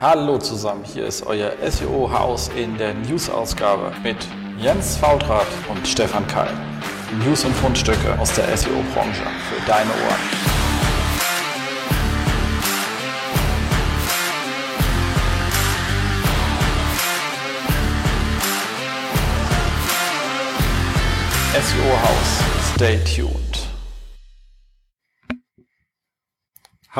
[0.00, 4.16] Hallo zusammen, hier ist euer SEO-Haus in der News-Ausgabe mit
[4.56, 6.52] Jens Fautrat und Stefan Keil.
[7.26, 10.20] News und Fundstücke aus der SEO-Branche für deine Ohren.
[21.54, 23.37] SEO-Haus, stay tuned.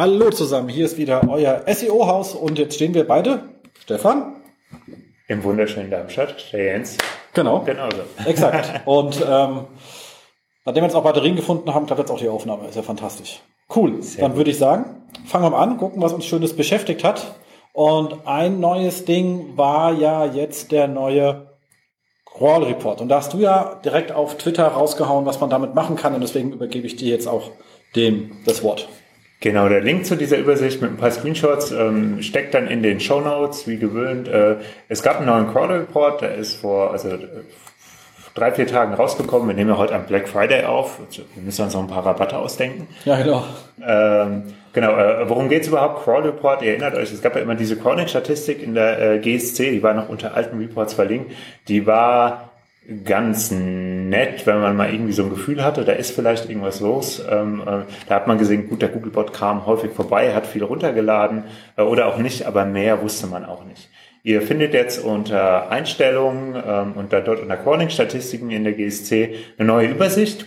[0.00, 3.48] Hallo zusammen, hier ist wieder euer SEO-Haus und jetzt stehen wir beide,
[3.80, 4.36] Stefan.
[5.26, 6.98] Im wunderschönen Darmstadt, der Jens.
[7.34, 7.62] Genau.
[7.64, 8.02] Genauso.
[8.24, 8.82] Exakt.
[8.86, 9.64] Und ähm,
[10.64, 12.68] nachdem wir jetzt auch Batterien gefunden haben, klappt jetzt auch die Aufnahme.
[12.68, 13.40] Ist ja fantastisch.
[13.74, 14.00] Cool.
[14.00, 14.38] Sehr Dann gut.
[14.38, 17.34] würde ich sagen, fangen wir mal an, gucken, was uns Schönes beschäftigt hat.
[17.72, 21.56] Und ein neues Ding war ja jetzt der neue
[22.24, 23.00] Crawl Report.
[23.00, 26.14] Und da hast du ja direkt auf Twitter rausgehauen, was man damit machen kann.
[26.14, 27.50] Und deswegen übergebe ich dir jetzt auch
[27.96, 28.88] dem das Wort.
[29.40, 32.98] Genau, der Link zu dieser Übersicht mit ein paar Screenshots ähm, steckt dann in den
[32.98, 34.26] Show Notes, wie gewöhnt.
[34.26, 34.56] Äh,
[34.88, 37.10] es gab einen neuen Crawler Report, der ist vor also,
[38.34, 39.46] drei, vier Tagen rausgekommen.
[39.46, 40.98] Wir nehmen ja heute am Black Friday auf.
[41.06, 42.88] Also, Wir müssen uns noch ein paar Rabatte ausdenken.
[43.04, 43.44] Ja, genau.
[43.80, 46.02] Ähm, genau, äh, worum geht's überhaupt?
[46.02, 49.70] Crawl Report, ihr erinnert euch, es gab ja immer diese Crawling-Statistik in der äh, GSC,
[49.70, 51.32] die war noch unter alten Reports verlinkt.
[51.68, 52.47] Die war
[53.04, 57.22] ganz nett, wenn man mal irgendwie so ein Gefühl hatte, da ist vielleicht irgendwas los.
[57.28, 61.44] Ähm, äh, da hat man gesehen, gut, der Googlebot kam häufig vorbei, hat viel runtergeladen
[61.76, 63.90] äh, oder auch nicht, aber mehr wusste man auch nicht.
[64.22, 69.66] Ihr findet jetzt unter Einstellungen ähm, und dann dort unter Crawling-Statistiken in der GSC eine
[69.66, 70.46] neue Übersicht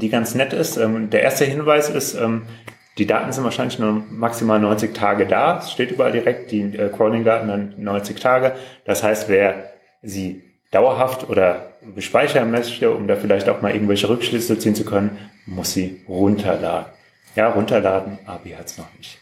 [0.00, 0.76] die ganz nett ist.
[0.76, 2.42] Ähm, Der erste Hinweis ist, ähm,
[2.98, 5.58] die Daten sind wahrscheinlich nur maximal 90 Tage da.
[5.58, 8.52] Es steht überall direkt, die äh, Crawling-Daten dann 90 Tage.
[8.84, 10.42] Das heißt, wer sie
[10.74, 15.72] dauerhaft oder bespeichern möchte, um da vielleicht auch mal irgendwelche Rückschlüsse ziehen zu können, muss
[15.72, 16.92] sie runterladen.
[17.36, 19.18] Ja, runterladen, Abi hat's noch nicht.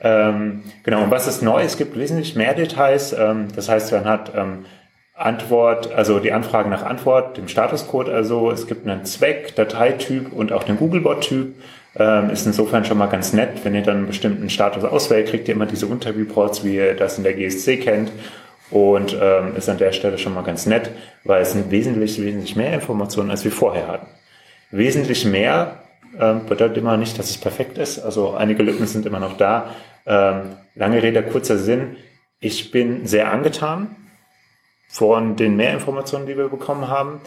[0.00, 1.62] Ähm, genau, und was ist neu?
[1.62, 3.12] Es gibt wesentlich mehr Details.
[3.12, 4.66] Ähm, das heißt, man hat ähm,
[5.14, 8.50] Antwort, also die Anfrage nach Antwort, dem Statuscode also.
[8.50, 11.54] Es gibt einen Zweck, Dateityp und auch den Googlebot-Typ.
[11.98, 13.64] Ähm, ist insofern schon mal ganz nett.
[13.64, 17.16] Wenn ihr dann einen bestimmten Status auswählt, kriegt ihr immer diese Unterreports, wie ihr das
[17.16, 18.12] in der GSC kennt.
[18.70, 20.90] Und ähm, ist an der Stelle schon mal ganz nett,
[21.24, 24.06] weil es sind wesentlich, wesentlich mehr Informationen, als wir vorher hatten.
[24.70, 25.82] Wesentlich mehr
[26.18, 28.00] ähm, bedeutet immer nicht, dass es perfekt ist.
[28.00, 29.74] Also einige Lücken sind immer noch da.
[30.04, 31.96] Ähm, lange Rede, kurzer Sinn.
[32.40, 33.94] Ich bin sehr angetan
[34.88, 37.20] von den Mehrinformationen, die wir bekommen haben.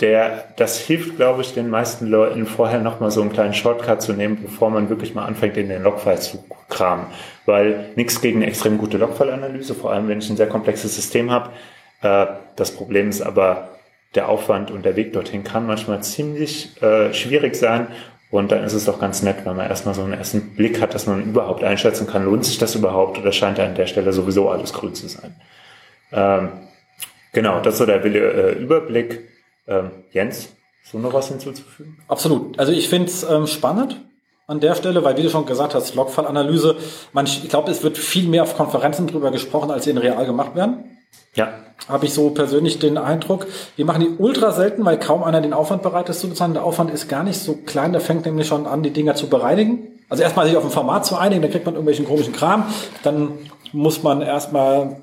[0.00, 4.12] Der, das hilft, glaube ich, den meisten Leuten vorher nochmal so einen kleinen Shortcut zu
[4.12, 7.06] nehmen, bevor man wirklich mal anfängt, in den Logfile zu kramen.
[7.46, 11.30] Weil nichts gegen eine extrem gute Logfile-Analyse, vor allem wenn ich ein sehr komplexes System
[11.30, 11.50] habe.
[12.02, 12.26] Äh,
[12.56, 13.70] das Problem ist aber,
[14.14, 17.88] der Aufwand und der Weg dorthin kann manchmal ziemlich äh, schwierig sein.
[18.30, 20.94] Und dann ist es doch ganz nett, wenn man erstmal so einen ersten Blick hat,
[20.94, 24.48] dass man überhaupt einschätzen kann, lohnt sich das überhaupt oder scheint an der Stelle sowieso
[24.50, 25.36] alles grün zu sein.
[26.12, 26.48] Ähm,
[27.32, 29.28] genau, das ist so der äh, Überblick.
[29.68, 30.54] Ähm, Jens,
[30.90, 31.98] du noch was hinzuzufügen?
[32.08, 32.58] Absolut.
[32.58, 34.00] Also ich finde es ähm, spannend
[34.46, 36.76] an der Stelle, weil wie du schon gesagt hast, Logfallanalyse,
[37.12, 40.24] man, ich glaube, es wird viel mehr auf Konferenzen drüber gesprochen, als sie in real
[40.24, 40.84] gemacht werden.
[41.34, 41.52] Ja,
[41.88, 43.46] Habe ich so persönlich den Eindruck.
[43.76, 46.54] Wir machen die ultra selten, weil kaum einer den Aufwand bereit ist zu bezahlen.
[46.54, 49.28] Der Aufwand ist gar nicht so klein, der fängt nämlich schon an, die Dinger zu
[49.28, 50.00] bereinigen.
[50.08, 52.64] Also erstmal sich auf ein Format zu einigen, dann kriegt man irgendwelchen komischen Kram.
[53.02, 53.32] Dann
[53.72, 55.02] muss man erstmal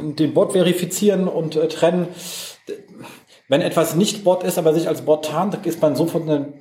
[0.00, 2.08] den Bot verifizieren und äh, trennen.
[3.48, 6.54] Wenn etwas nicht Bot ist, aber sich als Bot tarnt, ist man sofort in den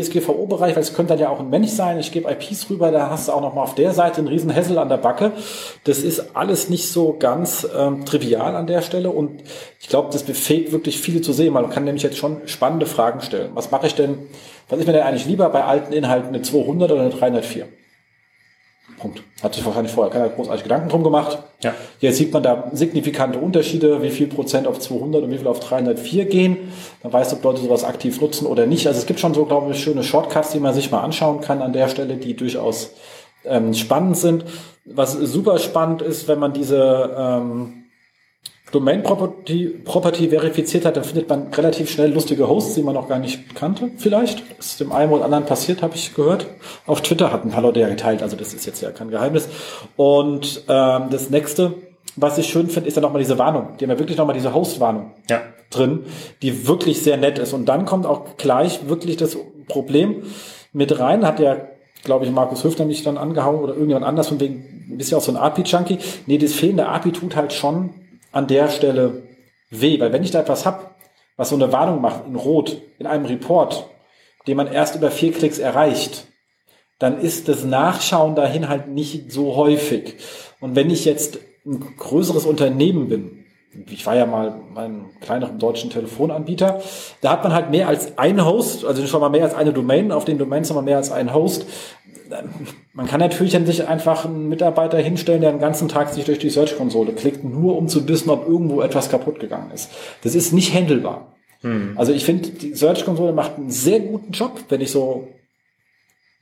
[0.00, 1.98] DSGVO-Bereich, weil es könnte dann ja auch ein Mensch sein.
[1.98, 4.54] Ich gebe IPs rüber, da hast du auch noch mal auf der Seite einen riesen
[4.54, 5.32] Hassel an der Backe.
[5.84, 9.42] Das ist alles nicht so ganz ähm, trivial an der Stelle und
[9.80, 11.52] ich glaube, das befähigt wirklich viele zu sehen.
[11.52, 13.50] Man kann nämlich jetzt schon spannende Fragen stellen.
[13.54, 14.18] Was mache ich denn,
[14.68, 17.66] was ist mir denn eigentlich lieber bei alten Inhalten, eine 200 oder eine 304?
[19.02, 19.20] Punkt.
[19.42, 21.38] Hat sich wahrscheinlich vorher keiner großartig Gedanken drum gemacht.
[21.60, 21.74] Ja.
[21.98, 25.58] Jetzt sieht man da signifikante Unterschiede, wie viel Prozent auf 200 und wie viel auf
[25.58, 26.56] 304 gehen.
[27.02, 28.86] Dann weiß, ob Leute sowas aktiv nutzen oder nicht.
[28.86, 31.62] Also es gibt schon so, glaube ich, schöne Shortcuts, die man sich mal anschauen kann
[31.62, 32.92] an der Stelle, die durchaus
[33.44, 34.44] ähm, spannend sind.
[34.84, 37.81] Was super spannend ist, wenn man diese ähm,
[38.72, 43.06] Domain Property, Property verifiziert hat, dann findet man relativ schnell lustige Hosts, die man noch
[43.06, 44.42] gar nicht kannte, vielleicht.
[44.58, 46.46] Ist dem einen oder anderen passiert, habe ich gehört.
[46.86, 49.48] Auf Twitter hat ein paar Leute ja geteilt, also das ist jetzt ja kein Geheimnis.
[49.96, 51.74] Und ähm, das nächste,
[52.16, 53.76] was ich schön finde, ist dann nochmal diese Warnung.
[53.78, 56.04] Die haben ja wirklich nochmal diese Host-Warnung ja, drin,
[56.40, 57.52] die wirklich sehr nett ist.
[57.52, 59.36] Und dann kommt auch gleich wirklich das
[59.68, 60.22] Problem
[60.72, 61.58] mit rein, hat ja,
[62.04, 65.22] glaube ich, Markus Höfner mich dann angehauen oder irgendjemand anders, von wegen, bist ja auch
[65.22, 65.98] so ein API-Junkie.
[66.24, 67.90] Nee, das fehlende API tut halt schon
[68.32, 69.22] an der Stelle
[69.70, 70.96] weh, weil wenn ich da etwas hab,
[71.36, 73.88] was so eine Warnung macht, in Rot, in einem Report,
[74.46, 76.26] den man erst über vier Klicks erreicht,
[76.98, 80.14] dann ist das Nachschauen dahin halt nicht so häufig.
[80.60, 83.44] Und wenn ich jetzt ein größeres Unternehmen bin,
[83.90, 86.82] ich war ja mal mein kleineren deutschen Telefonanbieter,
[87.22, 90.12] da hat man halt mehr als ein Host, also schon mal mehr als eine Domain,
[90.12, 91.66] auf den Domains wir mehr als einen Host.
[92.92, 96.38] Man kann natürlich an sich einfach einen Mitarbeiter hinstellen, der den ganzen Tag sich durch
[96.38, 99.90] die Search-Konsole klickt, nur um zu wissen, ob irgendwo etwas kaputt gegangen ist.
[100.22, 101.34] Das ist nicht handelbar.
[101.62, 101.92] Hm.
[101.96, 105.28] Also ich finde, die Search-Konsole macht einen sehr guten Job, wenn ich so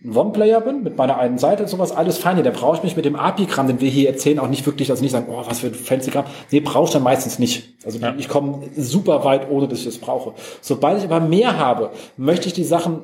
[0.03, 2.43] ein One-Player bin, mit meiner einen Seite und sowas, alles fein.
[2.43, 5.03] Da brauche ich mich mit dem API-Kram, den wir hier erzählen, auch nicht wirklich, also
[5.03, 6.25] nicht sagen, oh, was für ein fancy Kram.
[6.51, 7.75] Nee, brauche ich dann meistens nicht.
[7.85, 8.15] Also ja.
[8.17, 10.33] ich komme super weit, ohne dass ich das brauche.
[10.63, 13.03] Sobald ich aber mehr habe, möchte ich die Sachen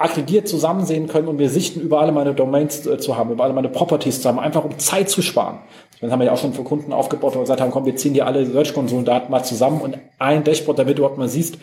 [0.00, 3.44] aggregiert zusammen sehen können und mir Sichten über alle meine Domains äh, zu haben, über
[3.44, 5.58] alle meine Properties zu haben, einfach um Zeit zu sparen.
[6.00, 7.96] Das haben wir ja auch schon für Kunden aufgebaut, wo wir gesagt haben, komm, wir
[7.96, 11.58] ziehen dir alle Search-Konsolen-Daten mal zusammen und ein Dashboard, damit du überhaupt mal siehst,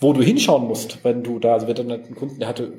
[0.00, 2.72] wo du hinschauen musst, wenn du da, also wir hatten einen Kunden, der hatte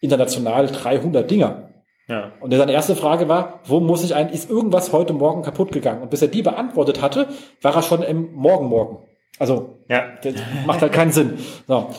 [0.00, 1.68] international 300 Dinger.
[2.08, 2.32] Ja.
[2.40, 6.00] Und seine erste Frage war, wo muss ich eigentlich, ist irgendwas heute Morgen kaputt gegangen?
[6.00, 7.28] Und bis er die beantwortet hatte,
[7.60, 8.98] war er schon im Morgenmorgen.
[9.38, 10.04] Also, ja.
[10.22, 10.34] das
[10.66, 11.38] macht halt keinen Sinn.
[11.68, 11.90] So.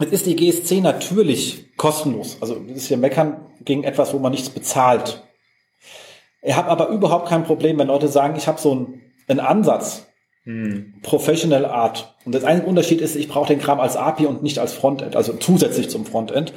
[0.00, 2.38] Jetzt ist die GSC natürlich kostenlos.
[2.40, 5.24] Also, das ist hier meckern gegen etwas, wo man nichts bezahlt.
[6.40, 10.06] Ich habe aber überhaupt kein Problem, wenn Leute sagen, ich habe so einen, einen Ansatz,
[10.44, 10.94] hm.
[11.02, 12.14] Professional Art.
[12.24, 15.16] Und das einzige Unterschied ist, ich brauche den Kram als API und nicht als Frontend,
[15.16, 16.52] also zusätzlich zum Frontend.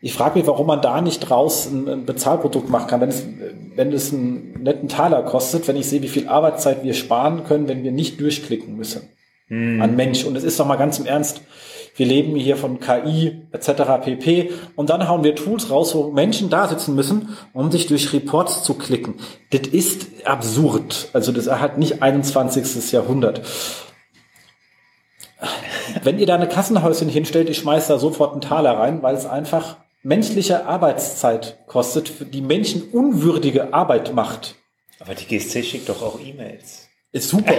[0.00, 3.26] Ich frage mich, warum man da nicht draus ein, ein, Bezahlprodukt machen kann, wenn es,
[3.74, 7.68] wenn es einen netten Taler kostet, wenn ich sehe, wie viel Arbeitszeit wir sparen können,
[7.68, 9.10] wenn wir nicht durchklicken müssen
[9.48, 9.82] hm.
[9.82, 10.24] an Mensch.
[10.24, 11.42] Und es ist doch mal ganz im Ernst,
[11.96, 14.02] wir leben hier von KI etc.
[14.02, 14.50] pp.
[14.74, 18.64] Und dann hauen wir Tools raus, wo Menschen da sitzen müssen, um sich durch Reports
[18.64, 19.14] zu klicken.
[19.50, 21.08] Das ist absurd.
[21.12, 22.92] Also das hat nicht 21.
[22.92, 23.42] Jahrhundert.
[26.02, 29.26] Wenn ihr da eine Kassenhäuschen hinstellt, ich schmeiß da sofort einen Taler rein, weil es
[29.26, 34.56] einfach menschliche Arbeitszeit kostet, die Menschen unwürdige Arbeit macht.
[34.98, 36.88] Aber die GSC schickt doch auch E-Mails.
[37.12, 37.54] Ist super.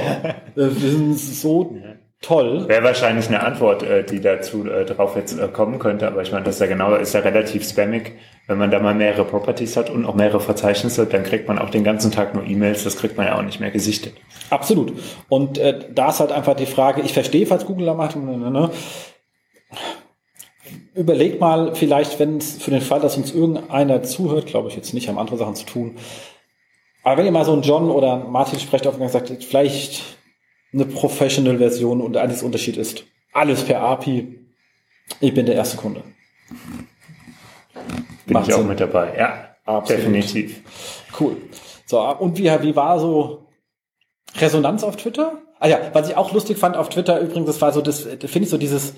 [0.55, 1.75] Wir sind so
[2.25, 2.67] toll.
[2.67, 6.31] Wäre wahrscheinlich eine Antwort, äh, die dazu äh, drauf jetzt äh, kommen könnte, aber ich
[6.31, 8.13] meine, das ist ja genau, ist ja relativ spammig.
[8.47, 11.69] Wenn man da mal mehrere Properties hat und auch mehrere Verzeichnisse, dann kriegt man auch
[11.69, 14.13] den ganzen Tag nur E-Mails, das kriegt man ja auch nicht mehr gesichtet.
[14.49, 14.93] Absolut.
[15.29, 18.37] Und äh, da ist halt einfach die Frage, ich verstehe, falls Google da macht, ne,
[18.37, 18.69] ne, ne.
[20.93, 24.93] überlegt mal vielleicht, wenn es für den Fall, dass uns irgendeiner zuhört, glaube ich jetzt
[24.93, 25.95] nicht, haben andere Sachen zu tun,
[27.03, 30.01] aber wenn ihr mal so einen John oder Martin sprecht auf und sagt, vielleicht
[30.75, 34.39] eine Professional-Version und eines Unterschied ist, alles per API.
[35.19, 36.03] Ich bin der erste Kunde.
[38.25, 38.67] Bin Macht ich auch Sinn.
[38.67, 39.55] mit dabei, ja.
[39.65, 40.03] Absolut.
[40.03, 40.61] Definitiv.
[41.19, 41.37] Cool.
[41.85, 43.47] So, und wie, wie war so
[44.37, 45.41] Resonanz auf Twitter?
[45.59, 48.39] Ah ja, was ich auch lustig fand auf Twitter übrigens, das war so, das finde
[48.39, 48.93] ich so dieses,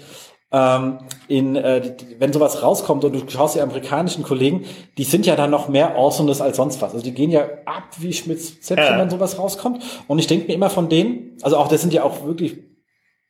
[0.52, 4.66] ähm, in, äh, wenn sowas rauskommt und du schaust die amerikanischen Kollegen,
[4.98, 6.94] die sind ja dann noch mehr Awesomeness als sonst was.
[6.94, 8.98] Also die gehen ja ab wie Schmitz selbst, ja.
[8.98, 9.84] wenn sowas rauskommt.
[10.08, 12.58] Und ich denke mir immer von denen, also auch das sind ja auch wirklich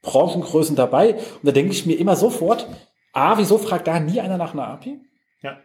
[0.04, 1.16] Branchengrößen dabei.
[1.16, 2.68] Und da denke ich mir immer sofort,
[3.14, 5.00] A, wieso fragt da nie einer nach einer API?
[5.42, 5.58] Ja.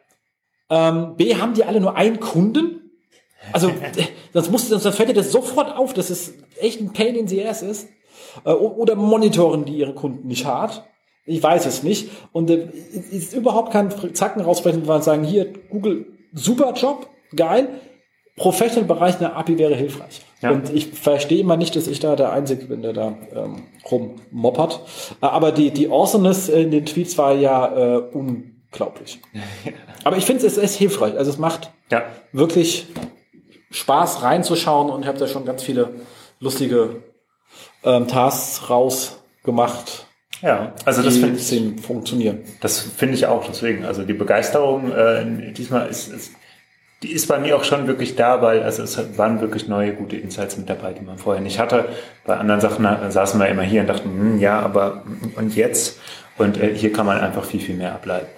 [0.71, 2.91] Ähm, B, haben die alle nur einen Kunden?
[3.53, 3.71] Also,
[4.33, 7.45] sonst, muss, sonst fällt dir das sofort auf, dass es echt ein Pain in the
[7.47, 7.89] ass ist.
[8.45, 10.83] Äh, oder monitoren die ihre Kunden nicht hart.
[11.25, 12.11] Ich weiß es nicht.
[12.33, 12.69] Und äh,
[13.11, 17.69] ist überhaupt kein Zacken rausbrechen, weil sagen, hier, Google, super Job, geil.
[18.37, 20.23] Professional-Bereich eine API wäre hilfreich.
[20.41, 20.51] Ja.
[20.51, 24.81] Und ich verstehe immer nicht, dass ich da der Einzige bin, der da ähm, rummoppert.
[25.21, 29.21] Aber die, die Awesomeness in den Tweets war ja äh, unglaublich.
[30.05, 31.17] Aber ich finde es ist hilfreich.
[31.17, 32.03] Also es macht ja.
[32.33, 32.87] wirklich
[33.71, 35.91] Spaß reinzuschauen und ich habe da schon ganz viele
[36.41, 37.03] lustige
[37.85, 40.07] ähm, Tasks rausgemacht
[40.43, 42.41] ja, also das finde ich funktionieren.
[42.61, 43.85] Das finde ich auch deswegen.
[43.85, 46.33] Also die Begeisterung äh, diesmal ist, ist
[47.03, 50.17] die ist bei mir auch schon wirklich da, weil also es waren wirklich neue gute
[50.17, 51.87] Insights mit dabei, die man vorher nicht hatte.
[52.25, 55.03] Bei anderen Sachen äh, saßen wir immer hier und dachten, hm, ja, aber
[55.37, 55.99] und jetzt?
[56.39, 58.29] Und äh, hier kann man einfach viel, viel mehr ableiten.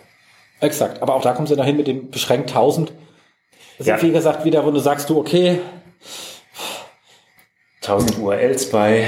[0.61, 2.93] Exakt, aber auch da kommen sie dahin mit dem beschränkt 1000.
[3.79, 3.97] Das ja.
[3.97, 5.61] ist wie gesagt wieder, wo du sagst, du, okay,
[7.89, 9.07] 1000 URLs bei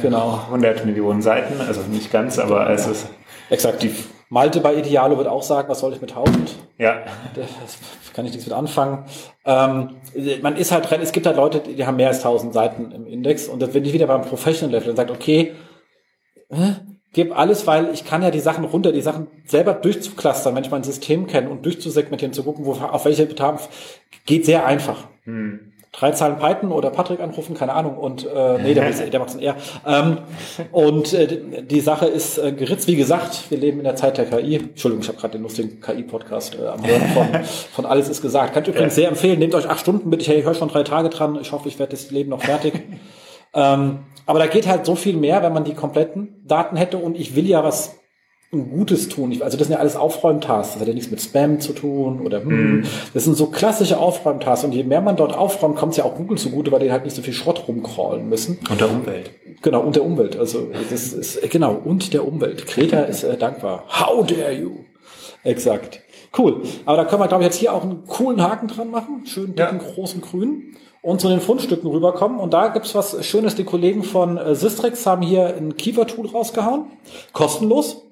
[0.00, 0.40] genau.
[0.46, 3.08] 100 Millionen Seiten, also nicht ganz, aber es ist
[3.50, 3.82] exakt.
[3.82, 3.92] Die
[4.28, 6.54] Malte bei Idealo wird auch sagen, was soll ich mit 1000?
[6.78, 7.02] Ja.
[7.34, 7.78] Das
[8.12, 9.04] kann ich nichts mit anfangen.
[9.44, 9.96] Ähm,
[10.42, 13.48] man ist halt, es gibt halt Leute, die haben mehr als 1000 Seiten im Index
[13.48, 15.54] und wenn ich wieder beim Professional Level und sagt, okay,
[16.50, 16.72] äh,
[17.12, 20.70] gib alles, weil ich kann ja die Sachen runter, die Sachen selber durchzuklustern, wenn ich
[20.70, 23.68] mein System kenne und durchzusegmentieren, zu gucken, wo, auf welche Bedarf,
[24.26, 25.08] geht sehr einfach.
[25.24, 25.72] Hm.
[25.98, 27.96] Drei Zahlen Python oder Patrick anrufen, keine Ahnung.
[27.96, 29.56] Und äh, nee, der, der macht es eher.
[29.86, 30.18] Ähm,
[30.72, 34.26] und äh, die Sache ist äh, geritzt, wie gesagt, wir leben in der Zeit der
[34.26, 34.56] KI.
[34.56, 38.54] Entschuldigung, ich habe gerade den lustigen KI-Podcast äh, am Hören von, von Alles ist gesagt.
[38.54, 39.38] Kann ich übrigens sehr empfehlen.
[39.38, 40.32] Nehmt euch acht Stunden bitte.
[40.34, 41.38] Ich höre schon drei Tage dran.
[41.40, 42.74] Ich hoffe, ich werde das Leben noch fertig.
[43.54, 46.98] ähm, aber da geht halt so viel mehr, wenn man die kompletten Daten hätte.
[46.98, 47.96] Und ich will ja was
[48.64, 49.30] Gutes tun.
[49.42, 50.74] Also das sind ja alles Aufräumtasks.
[50.74, 52.80] Das hat ja nichts mit Spam zu tun oder hm.
[52.80, 52.84] Mm.
[53.14, 54.64] Das sind so klassische Aufräumtasks.
[54.64, 57.04] Und je mehr man dort aufräumt, kommt es ja auch Google zugute, weil die halt
[57.04, 58.58] nicht so viel Schrott rumcrawlen müssen.
[58.70, 59.30] Und der Umwelt.
[59.62, 60.36] Genau, und der Umwelt.
[60.36, 62.66] Also das ist genau und der Umwelt.
[62.66, 63.84] Kreta ist äh, dankbar.
[63.88, 64.72] How dare you?
[65.44, 66.00] Exakt.
[66.36, 66.62] Cool.
[66.84, 69.26] Aber da können wir, glaube ich, jetzt hier auch einen coolen Haken dran machen.
[69.26, 69.92] Schönen dicken, ja.
[69.94, 70.76] großen grünen.
[71.02, 72.40] Und zu den Fundstücken rüberkommen.
[72.40, 73.54] Und da gibt's was Schönes.
[73.54, 76.86] Die Kollegen von äh, Sistrix haben hier ein Keyword-Tool rausgehauen.
[77.32, 78.05] Kostenlos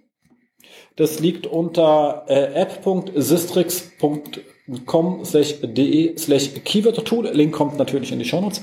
[0.97, 7.29] das liegt unter äh, app.sistrix.com slash de slash Keyword Tool.
[7.33, 8.63] Link kommt natürlich in die Shownotes.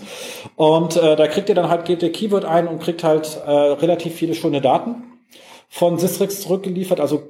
[0.56, 3.52] Und äh, da kriegt ihr dann halt, gebt ihr Keyword ein und kriegt halt äh,
[3.52, 5.04] relativ viele schöne Daten
[5.68, 7.00] von Sistrix zurückgeliefert.
[7.00, 7.24] Also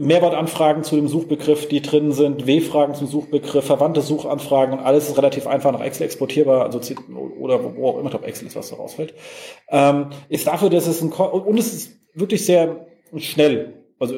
[0.00, 5.18] Mehrwortanfragen zu dem Suchbegriff, die drin sind, W-Fragen zum Suchbegriff, verwandte Suchanfragen und alles ist
[5.18, 6.80] relativ einfach nach Excel exportierbar, also
[7.38, 9.12] oder wo auch immer, ich Excel ist, was da rausfällt.
[9.68, 12.86] Ähm, ist dafür, dass es ein, und es ist wirklich sehr
[13.16, 13.74] schnell.
[13.98, 14.14] Also,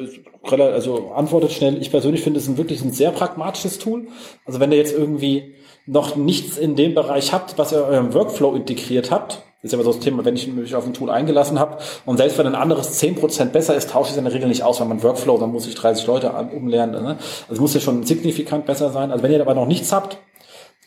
[0.49, 1.81] also antwortet schnell.
[1.81, 4.07] Ich persönlich finde es ein wirklich ein sehr pragmatisches Tool.
[4.45, 8.55] Also wenn ihr jetzt irgendwie noch nichts in dem Bereich habt, was ihr eurem Workflow
[8.55, 11.59] integriert habt, ist ja immer so das Thema, wenn ich mich auf ein Tool eingelassen
[11.59, 14.49] habe und selbst wenn ein anderes 10% besser ist, tausche ich es in der Regel
[14.49, 17.01] nicht aus, weil man Workflow, dann muss ich 30 Leute umlernen.
[17.01, 17.17] Ne?
[17.47, 19.11] Also es muss ja schon signifikant besser sein.
[19.11, 20.17] Also wenn ihr aber noch nichts habt,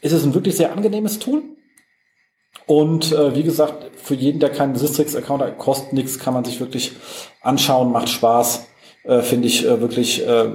[0.02, 1.42] ist es ein wirklich sehr angenehmes Tool.
[2.66, 6.58] Und äh, wie gesagt, für jeden, der keinen Sistrix-Account hat, kostet nichts, kann man sich
[6.58, 6.92] wirklich
[7.40, 8.66] anschauen, macht Spaß,
[9.04, 10.48] äh, finde ich äh, wirklich äh,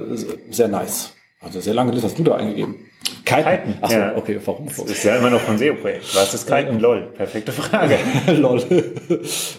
[0.50, 1.12] sehr nice.
[1.40, 2.76] Also sehr lange Liste hast du da eingegeben.
[3.24, 3.44] Kiten.
[3.44, 3.78] Kiten.
[3.80, 4.16] Achso, ja.
[4.16, 4.66] okay, warum?
[4.66, 6.14] Das ist ja immer noch von SEO-Projekt.
[6.14, 6.78] Was ist Kiten?
[6.78, 7.12] LOL.
[7.14, 7.98] Perfekte Frage.
[8.26, 8.62] LOL.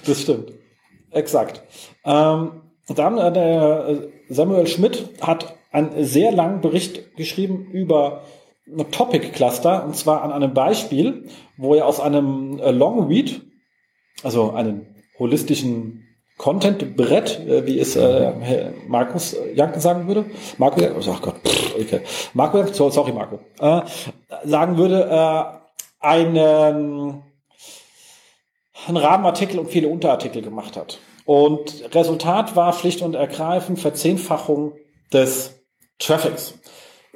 [0.06, 0.54] Das stimmt.
[1.12, 1.64] Exakt.
[2.06, 2.52] Ähm,
[2.88, 3.98] dann äh, der
[4.30, 8.24] Samuel Schmidt hat einen sehr langen Bericht geschrieben über
[8.92, 13.42] Topic Cluster und zwar an einem Beispiel, wo er aus einem äh, Long Read,
[14.24, 14.86] also einem
[15.20, 16.04] holistischen
[16.38, 20.26] Content-Brett, äh, wie es äh, Markus Janken sagen würde,
[20.58, 21.36] Marco, oh, ach Gott,
[21.80, 22.02] okay,
[22.34, 23.82] Marco, sorry Marco, äh,
[24.46, 25.64] sagen würde, äh,
[26.00, 27.24] einen,
[28.88, 31.00] einen Rahmenartikel und viele Unterartikel gemacht hat.
[31.26, 34.74] Und Resultat war schlicht und ergreifend Verzehnfachung
[35.14, 35.64] des
[36.00, 36.60] Traffics.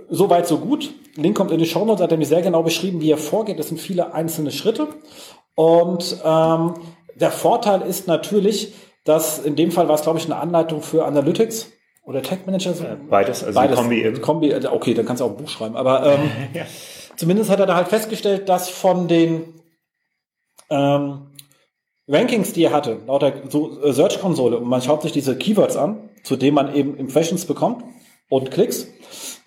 [0.10, 0.94] Soweit, so gut.
[1.18, 3.60] Link kommt in die Show Notes, hat er mir sehr genau beschrieben, wie er vorgeht.
[3.60, 4.88] Das sind viele einzelne Schritte.
[5.56, 6.76] Und ähm,
[7.16, 11.06] der Vorteil ist natürlich, dass in dem Fall war es, glaube ich, eine Anleitung für
[11.06, 11.72] Analytics
[12.04, 12.74] oder Tech Manager.
[13.10, 13.78] Beides, also Beides.
[13.78, 14.22] Kombi eben.
[14.22, 15.76] Kombi, äh, okay, dann kannst du auch ein Buch schreiben.
[15.76, 16.64] Aber ähm, ja.
[17.16, 19.54] zumindest hat er da halt festgestellt, dass von den
[20.70, 21.28] ähm,
[22.08, 26.10] Rankings, die er hatte, lauter so äh, Search-Konsole, und man schaut sich diese Keywords an,
[26.24, 27.84] zu denen man eben Impressions bekommt
[28.30, 28.88] und Klicks,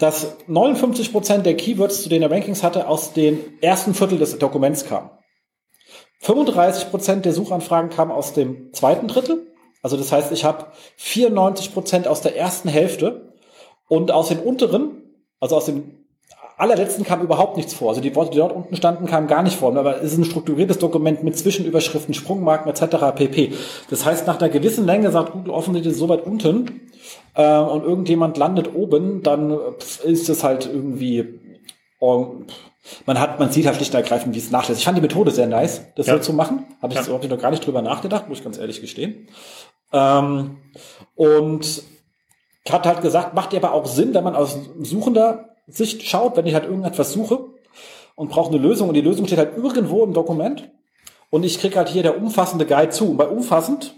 [0.00, 4.38] dass 59 Prozent der Keywords, zu denen er Rankings hatte, aus dem ersten Viertel des
[4.38, 5.10] Dokuments kamen.
[6.20, 9.46] 35 Prozent der Suchanfragen kamen aus dem zweiten Drittel.
[9.82, 10.66] Also das heißt, ich habe
[10.96, 13.34] 94 Prozent aus der ersten Hälfte
[13.88, 15.02] und aus den unteren,
[15.38, 15.99] also aus dem
[16.60, 17.88] allerletzten kam überhaupt nichts vor.
[17.88, 19.76] Also die Worte, die dort unten standen, kamen gar nicht vor.
[19.76, 23.14] Aber es ist ein strukturiertes Dokument mit Zwischenüberschriften, Sprungmarken etc.
[23.14, 23.52] pp.
[23.88, 26.90] Das heißt, nach einer gewissen Länge sagt Google offensichtlich so weit unten,
[27.34, 29.58] äh, und irgendjemand landet oben, dann
[30.04, 31.40] ist es halt irgendwie,
[31.98, 32.34] oh,
[33.06, 34.80] man hat, man sieht halt schlicht und ergreifend, wie es nachlässt.
[34.80, 36.14] Ich fand die Methode sehr nice, das ja.
[36.14, 36.64] so zu machen.
[36.82, 37.06] Habe ich ja.
[37.06, 39.28] überhaupt noch gar nicht drüber nachgedacht, muss ich ganz ehrlich gestehen.
[39.92, 40.58] Ähm,
[41.14, 41.82] und
[42.68, 46.54] hat halt gesagt, macht aber auch Sinn, wenn man aus suchender Sicht schaut, wenn ich
[46.54, 47.46] halt irgendetwas suche
[48.14, 50.70] und brauche eine Lösung und die Lösung steht halt irgendwo im Dokument
[51.30, 53.10] und ich krieg halt hier der umfassende Guide zu.
[53.10, 53.94] Und bei umfassend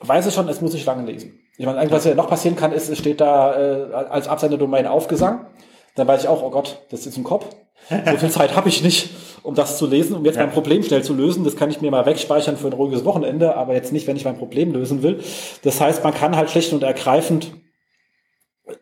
[0.00, 1.38] weiß ich schon, es muss ich lange lesen.
[1.56, 5.46] Ich meine, was ja noch passieren kann, ist, es steht da äh, als Absenderdomain Aufgesang.
[5.94, 7.46] Dann weiß ich auch, oh Gott, das ist im Kopf.
[7.88, 9.10] So viel Zeit habe ich nicht,
[9.42, 10.42] um das zu lesen, um jetzt ja.
[10.42, 11.44] mein Problem schnell zu lösen.
[11.44, 14.24] Das kann ich mir mal wegspeichern für ein ruhiges Wochenende, aber jetzt nicht, wenn ich
[14.24, 15.20] mein Problem lösen will.
[15.62, 17.52] Das heißt, man kann halt schlicht und ergreifend,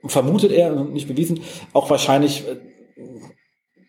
[0.04, 1.40] vermutet er, nicht bewiesen,
[1.72, 2.56] auch wahrscheinlich äh,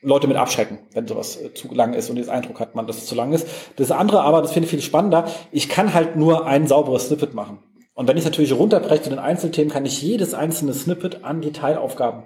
[0.01, 2.97] Leute mit abschrecken, wenn sowas äh, zu lang ist und den Eindruck hat man, dass
[2.97, 3.47] es zu lang ist.
[3.77, 7.33] Das andere aber, das finde ich viel spannender, ich kann halt nur ein sauberes Snippet
[7.33, 7.59] machen.
[7.95, 11.41] Und wenn ich es natürlich runterbreche zu den Einzelthemen, kann ich jedes einzelne Snippet an
[11.41, 12.23] die Teilaufgaben.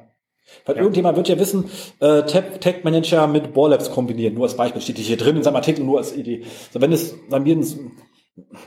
[0.65, 0.81] Weil ja.
[0.81, 1.69] irgendjemand wird ja wissen,
[1.99, 4.33] äh, Tag Manager mit Borlabs kombinieren.
[4.33, 6.43] Nur als Beispiel steht hier drin in seinem Artikel nur als Idee.
[6.71, 7.57] So, wenn es bei mir,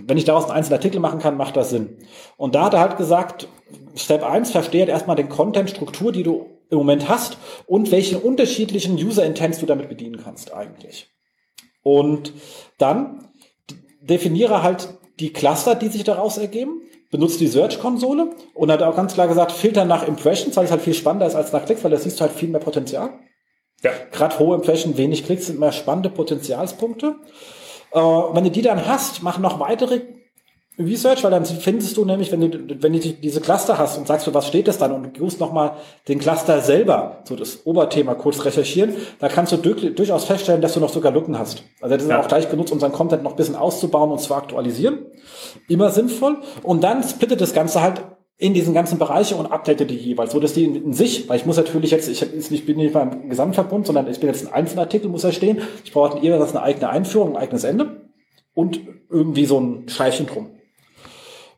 [0.00, 1.98] wenn ich daraus einen einzelnen Artikel machen kann, macht das Sinn.
[2.36, 3.48] Und da hat er halt gesagt,
[3.94, 8.94] Step 1, verstehe halt erstmal den Content-Struktur, die du im Moment hast und welchen unterschiedlichen
[8.94, 11.08] User Intents du damit bedienen kannst eigentlich.
[11.82, 12.32] Und
[12.78, 13.28] dann
[14.00, 19.14] definiere halt die Cluster, die sich daraus ergeben, benutze die Search-Konsole und hat auch ganz
[19.14, 21.90] klar gesagt, filter nach Impressions, weil es halt viel spannender ist als nach Klicks, weil
[21.90, 23.18] da siehst du halt viel mehr Potenzial.
[23.82, 23.90] Ja.
[24.12, 27.16] Gerade hohe Impression, wenig Klicks sind mehr spannende Potenzialspunkte.
[27.92, 30.00] Äh, wenn du die dann hast, mach noch weitere
[30.78, 34.26] Research, weil dann findest du nämlich, wenn du, wenn du diese Cluster hast und sagst
[34.26, 35.73] du, was steht das dann und du musst nochmal
[36.09, 40.80] den Cluster selber, so das Oberthema kurz recherchieren, da kannst du durchaus feststellen, dass du
[40.80, 41.64] noch sogar Lücken hast.
[41.80, 42.20] Also das ist ja.
[42.20, 45.06] auch gleich genutzt, unseren Content noch ein bisschen auszubauen und zu aktualisieren.
[45.68, 46.38] Immer sinnvoll.
[46.62, 48.00] Und dann splittet das Ganze halt
[48.40, 51.44] in diesen ganzen Bereiche und updatet die jeweils, so dass die in, sich, weil ich
[51.44, 55.11] muss natürlich jetzt, ich, ich bin nicht beim Gesamtverbund, sondern ich bin jetzt ein Einzelartikel,
[55.11, 55.61] muss da stehen.
[55.85, 58.09] Ich brauche jeweils eine eigene Einführung, ein eigenes Ende
[58.54, 58.80] und
[59.11, 60.52] irgendwie so ein Schleifchen drum.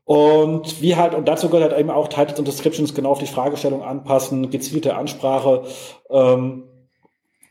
[0.05, 3.27] Und wie halt, und dazu gehört halt eben auch Titles und Descriptions genau auf die
[3.27, 5.62] Fragestellung anpassen, gezielte Ansprache
[6.11, 6.65] ähm,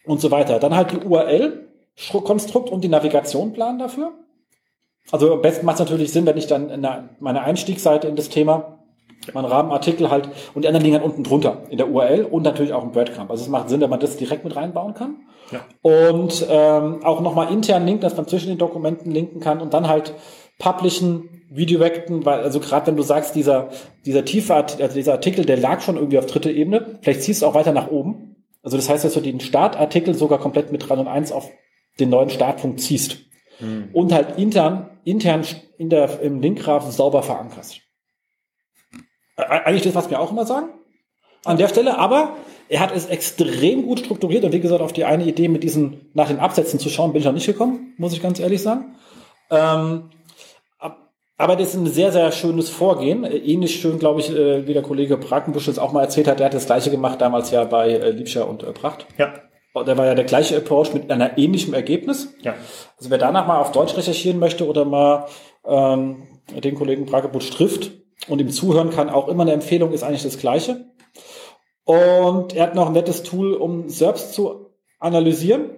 [0.03, 0.59] und so weiter.
[0.59, 4.11] Dann halt die URL-Konstrukt und die Navigation planen dafür.
[5.09, 6.85] Also am besten macht es natürlich Sinn, wenn ich dann in
[7.21, 8.80] meine Einstiegsseite in das Thema
[9.33, 12.73] meinen Rahmenartikel halt und die anderen liegen halt unten drunter in der URL und natürlich
[12.73, 13.29] auch im Breadcrumb.
[13.29, 15.17] Also es macht Sinn, wenn man das direkt mit reinbauen kann.
[15.51, 15.59] Ja.
[15.81, 19.87] Und ähm, auch nochmal intern linken, dass man zwischen den Dokumenten linken kann und dann
[19.87, 20.13] halt
[20.59, 23.69] publishen redirecten, weil, also gerade wenn du sagst, dieser,
[24.05, 27.41] dieser tiefe Art, also dieser Artikel, der lag schon irgendwie auf dritte Ebene, vielleicht ziehst
[27.41, 28.35] du auch weiter nach oben.
[28.63, 31.49] Also das heißt, dass du den Startartikel sogar komplett mit 3 und 1 auf
[31.99, 33.17] den neuen Startpunkt ziehst.
[33.57, 33.89] Hm.
[33.91, 35.43] Und halt intern, intern
[35.77, 37.81] in der, im Linkgraph sauber verankerst.
[39.49, 40.69] Eigentlich das, was wir auch immer sagen.
[41.43, 42.35] An der Stelle, aber
[42.69, 46.09] er hat es extrem gut strukturiert und wie gesagt, auf die eine Idee mit diesen
[46.13, 48.95] nach den Absätzen zu schauen, bin ich noch nicht gekommen, muss ich ganz ehrlich sagen.
[49.49, 50.09] Ähm,
[51.41, 53.23] aber das ist ein sehr, sehr schönes Vorgehen.
[53.23, 56.37] Ähnlich schön, glaube ich, äh, wie der Kollege Brakenbusch das auch mal erzählt hat.
[56.37, 59.07] Der hat das Gleiche gemacht damals ja bei äh, Liebscher und äh, Pracht.
[59.17, 59.33] Ja.
[59.73, 62.35] Der war ja der gleiche Approach mit einer ähnlichen Ergebnis.
[62.41, 62.53] Ja.
[62.97, 65.25] Also wer danach mal auf Deutsch recherchieren möchte oder mal
[65.65, 66.27] ähm,
[66.63, 67.91] den Kollegen Brakebusch trifft
[68.27, 70.85] und ihm zuhören kann, auch immer eine Empfehlung ist eigentlich das Gleiche.
[71.83, 74.67] Und er hat noch ein nettes Tool, um selbst zu
[74.99, 75.71] analysieren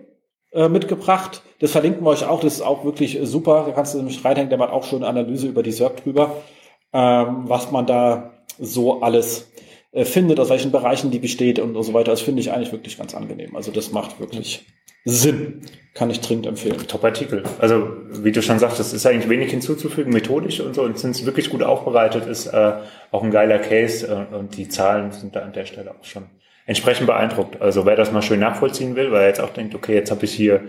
[0.51, 1.41] äh, mitgebracht.
[1.59, 2.41] Das verlinken wir euch auch.
[2.41, 3.63] Das ist auch wirklich super.
[3.65, 4.49] Da kannst du nämlich reinhängen.
[4.49, 6.43] Der macht auch schon eine Analyse über die SERP drüber,
[6.91, 9.51] ähm, was man da so alles
[9.91, 12.11] äh, findet, aus welchen Bereichen die besteht und so weiter.
[12.11, 13.55] Das finde ich eigentlich wirklich ganz angenehm.
[13.55, 14.65] Also das macht wirklich
[15.05, 15.61] Sinn.
[15.93, 16.77] Kann ich dringend empfehlen.
[16.87, 17.43] Top-Artikel.
[17.59, 21.25] Also, wie du schon sagtest, ist eigentlich wenig hinzuzufügen, methodisch und so, und sind es
[21.25, 22.73] wirklich gut aufbereitet, ist äh,
[23.11, 26.23] auch ein geiler Case äh, und die Zahlen sind da an der Stelle auch schon
[26.65, 27.61] entsprechend beeindruckt.
[27.61, 30.25] Also wer das mal schön nachvollziehen will, weil er jetzt auch denkt, okay, jetzt habe
[30.25, 30.61] ich hier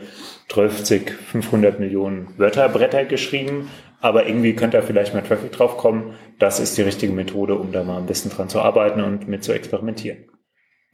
[0.49, 3.71] 12, 500 Millionen Wörterbretter geschrieben,
[4.01, 6.15] aber irgendwie könnte da vielleicht mal Traffic drauf kommen.
[6.39, 9.45] Das ist die richtige Methode, um da mal ein bisschen dran zu arbeiten und mit
[9.45, 10.25] zu experimentieren.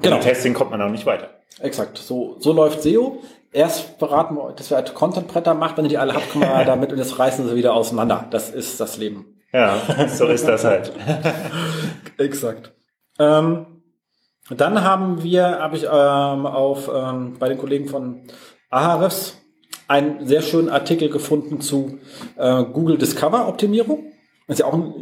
[0.03, 0.17] Genau.
[0.17, 1.31] Mit Testing kommt man auch nicht weiter.
[1.61, 1.99] Exakt.
[1.99, 3.23] So, so läuft SEO.
[3.53, 5.77] Erst beraten wir, dass wir halt Content-Bretter macht.
[5.77, 8.27] Wenn ihr die alle habt, kommen wir damit und jetzt reißen sie wieder auseinander.
[8.31, 9.41] Das ist das Leben.
[9.53, 9.77] Ja,
[10.09, 10.93] so ist das halt.
[12.19, 12.73] Exakt.
[13.19, 13.67] Ähm,
[14.51, 18.23] dann haben wir, habe ich ähm, auf ähm, bei den Kollegen von
[18.69, 19.37] Ahrefs
[19.89, 21.99] einen sehr schönen Artikel gefunden zu
[22.37, 24.13] äh, Google Discover Optimierung.
[24.47, 24.95] Das ist ja auch ein,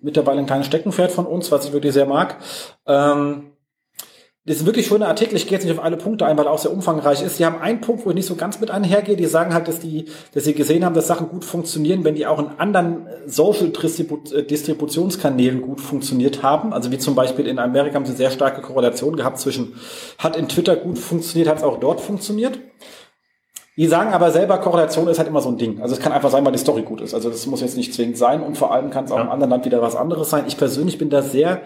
[0.00, 2.36] mittlerweile ein kleines Steckenpferd von uns, was ich wirklich sehr mag.
[2.86, 3.53] Ähm,
[4.46, 5.36] das ist ein wirklich schöner Artikel.
[5.36, 7.38] Ich gehe jetzt nicht auf alle Punkte ein, weil er auch sehr umfangreich ist.
[7.38, 9.16] Sie haben einen Punkt, wo ich nicht so ganz mit einhergehe.
[9.16, 10.04] Die sagen halt, dass die,
[10.34, 14.42] dass sie gesehen haben, dass Sachen gut funktionieren, wenn die auch in anderen Social äh,
[14.42, 16.74] Distributionskanälen gut funktioniert haben.
[16.74, 19.76] Also wie zum Beispiel in Amerika haben sie sehr starke Korrelation gehabt zwischen,
[20.18, 22.58] hat in Twitter gut funktioniert, hat es auch dort funktioniert.
[23.78, 25.80] Die sagen aber selber, Korrelation ist halt immer so ein Ding.
[25.80, 27.14] Also es kann einfach sein, weil die Story gut ist.
[27.14, 29.22] Also das muss jetzt nicht zwingend sein und vor allem kann es auch ja.
[29.22, 30.44] im anderen Land wieder was anderes sein.
[30.46, 31.62] Ich persönlich bin da sehr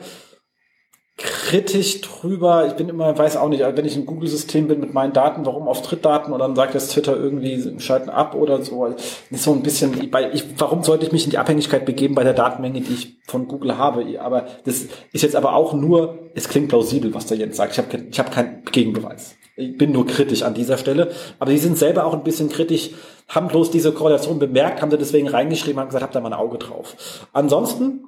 [1.19, 2.69] kritisch drüber.
[2.69, 5.67] Ich bin immer, weiß auch nicht, wenn ich ein Google-System bin mit meinen Daten, warum
[5.67, 8.87] auf Drittdaten und dann sagt das Twitter irgendwie schalten ab oder so.
[8.87, 12.23] Ist so ein bisschen, bei, ich, warum sollte ich mich in die Abhängigkeit begeben bei
[12.23, 14.05] der Datenmenge, die ich von Google habe?
[14.21, 17.73] Aber das ist jetzt aber auch nur, es klingt plausibel, was der Jens sagt.
[17.73, 19.35] Ich habe ich hab keinen Gegenbeweis.
[19.57, 21.11] Ich bin nur kritisch an dieser Stelle.
[21.41, 22.91] Aber die sind selber auch ein bisschen kritisch,
[23.27, 26.39] haben bloß diese Korrelation bemerkt, haben sie deswegen reingeschrieben, haben gesagt, habt da mal ein
[26.39, 27.27] Auge drauf.
[27.33, 28.05] Ansonsten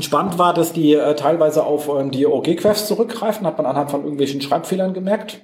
[0.00, 4.02] Spannend war, dass die äh, teilweise auf ähm, die OG-Quests zurückgreifen, hat man anhand von
[4.02, 5.40] irgendwelchen Schreibfehlern gemerkt.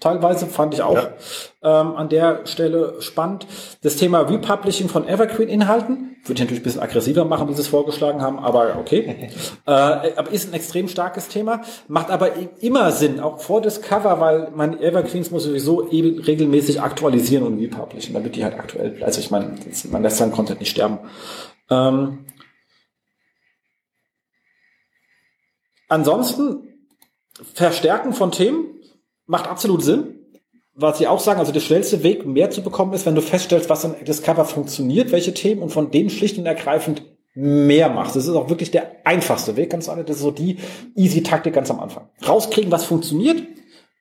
[0.00, 1.80] Teilweise fand ich auch ja.
[1.80, 3.46] ähm, an der Stelle spannend.
[3.82, 7.68] Das Thema Republishing von Evergreen-Inhalten würde ich natürlich ein bisschen aggressiver machen, wie sie es
[7.68, 9.30] vorgeschlagen haben, aber okay.
[9.66, 14.48] äh, aber ist ein extrem starkes Thema, macht aber immer Sinn, auch vor Discover, weil
[14.54, 19.30] man Evergreens muss sowieso eben regelmäßig aktualisieren und republishen, damit die halt aktuell, also ich
[19.30, 19.52] meine,
[19.90, 20.98] man lässt seinen Content nicht sterben.
[21.70, 22.26] Ähm,
[25.88, 26.68] Ansonsten
[27.54, 28.66] Verstärken von Themen
[29.26, 30.20] macht absolut Sinn.
[30.76, 33.70] Was sie auch sagen, also der schnellste Weg, mehr zu bekommen, ist, wenn du feststellst,
[33.70, 37.02] was in Discover funktioniert, welche Themen und von denen schlicht und ergreifend
[37.34, 38.16] mehr machst.
[38.16, 40.06] Das ist auch wirklich der einfachste Weg, ganz ehrlich.
[40.06, 40.58] Das ist so die
[40.96, 42.08] easy Taktik ganz am Anfang.
[42.26, 43.42] Rauskriegen, was funktioniert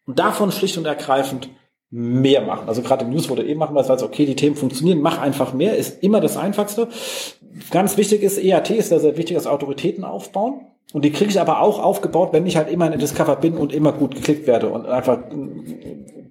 [0.06, 1.50] und davon schlicht und ergreifend
[1.90, 2.68] mehr machen.
[2.68, 5.20] Also gerade im News wurde eh machen, weil es weiß, okay, die Themen funktionieren, mach
[5.20, 6.90] einfach mehr, ist immer das Einfachste.
[7.70, 10.66] Ganz wichtig ist, EAT ist da sehr wichtig, dass Autoritäten aufbauen.
[10.92, 13.74] Und die kriege ich aber auch aufgebaut, wenn ich halt immer in Discover bin und
[13.74, 15.20] immer gut geklickt werde und einfach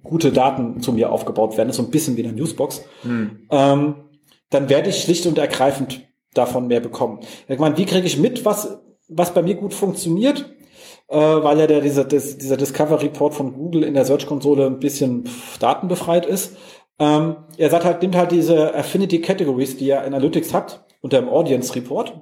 [0.03, 1.67] gute Daten zu mir aufgebaut werden.
[1.67, 2.83] Das ist so ein bisschen wie eine Newsbox.
[3.01, 3.47] Hm.
[3.49, 3.95] Ähm,
[4.49, 7.19] dann werde ich schlicht und ergreifend davon mehr bekommen.
[7.47, 10.53] Ich meine, wie kriege ich mit, was, was bei mir gut funktioniert?
[11.09, 14.79] Äh, weil ja der, dieser, das, dieser Discover Report von Google in der Search-Konsole ein
[14.79, 16.55] bisschen pff, datenbefreit ist.
[16.99, 21.29] Ähm, er sagt halt, nimmt halt diese Affinity Categories, die er Analytics hat, unter dem
[21.29, 22.13] Audience Report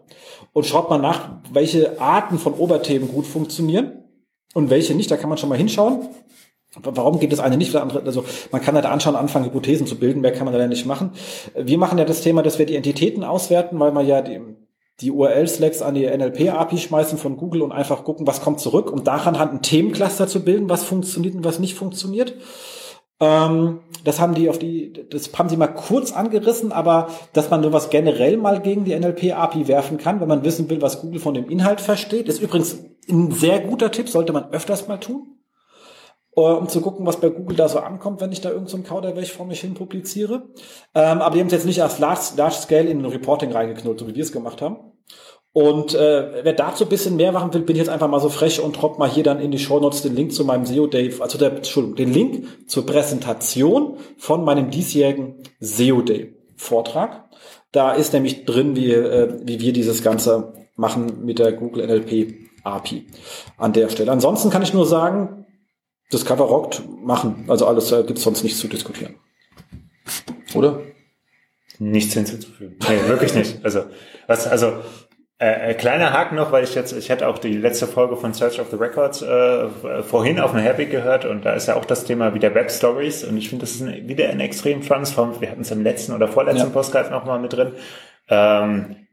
[0.53, 4.03] und schaut mal nach, welche Arten von Oberthemen gut funktionieren
[4.55, 5.09] und welche nicht.
[5.09, 6.09] Da kann man schon mal hinschauen.
[6.81, 8.01] Warum geht das eine nicht, das andere?
[8.03, 11.11] Also man kann halt anschauen, anfangen, Hypothesen zu bilden, mehr kann man leider nicht machen.
[11.55, 14.39] Wir machen ja das Thema, dass wir die Entitäten auswerten, weil man ja die,
[14.99, 19.03] die URL-Slacks an die NLP-API schmeißen von Google und einfach gucken, was kommt zurück, um
[19.03, 22.33] daran halt ein Themencluster zu bilden, was funktioniert und was nicht funktioniert.
[23.21, 27.61] Ähm, das haben die auf die, das haben sie mal kurz angerissen, aber dass man
[27.61, 31.35] sowas generell mal gegen die NLP-API werfen kann, wenn man wissen will, was Google von
[31.35, 35.37] dem Inhalt versteht, ist übrigens ein sehr guter Tipp, sollte man öfters mal tun,
[36.35, 38.89] äh, um zu gucken, was bei Google da so ankommt, wenn ich da irgendein so
[38.89, 40.49] Kauderwelsch vor mich hin publiziere.
[40.95, 43.99] Ähm, aber die haben es jetzt nicht als Large, Large Scale in ein Reporting reingeknurrt,
[43.99, 44.90] so wie wir es gemacht haben.
[45.53, 48.29] Und äh, wer dazu ein bisschen mehr machen will, bin ich jetzt einfach mal so
[48.29, 50.87] frech und drop mal hier dann in die Show Notes den Link zu meinem SEO
[50.87, 57.29] Day, also der, Entschuldigung, den Link zur Präsentation von meinem diesjährigen SEO Day Vortrag.
[57.73, 62.33] Da ist nämlich drin, wie, äh, wie wir dieses Ganze machen mit der Google NLP
[62.63, 63.07] API
[63.57, 64.11] an der Stelle.
[64.11, 65.45] Ansonsten kann ich nur sagen,
[66.11, 67.45] das Cover rockt, machen.
[67.47, 69.15] Also alles äh, gibt's sonst nichts zu diskutieren.
[70.53, 70.81] Oder?
[71.79, 72.77] Nichts hinzuzufügen.
[72.87, 73.63] Nee, wirklich nicht.
[73.63, 73.85] Also,
[74.27, 74.73] was, also,
[75.41, 78.31] äh, äh, kleiner Haken noch, weil ich jetzt, ich hatte auch die letzte Folge von
[78.31, 79.69] Search of the Records äh,
[80.03, 83.23] vorhin auf einem Happy gehört und da ist ja auch das Thema wieder Web Stories
[83.23, 85.41] und ich finde, das ist ein, wieder ein extrem spannendes Form.
[85.41, 86.69] Wir hatten es im letzten oder vorletzten ja.
[86.69, 87.71] Postcard nochmal mit drin.
[88.29, 89.07] Ähm,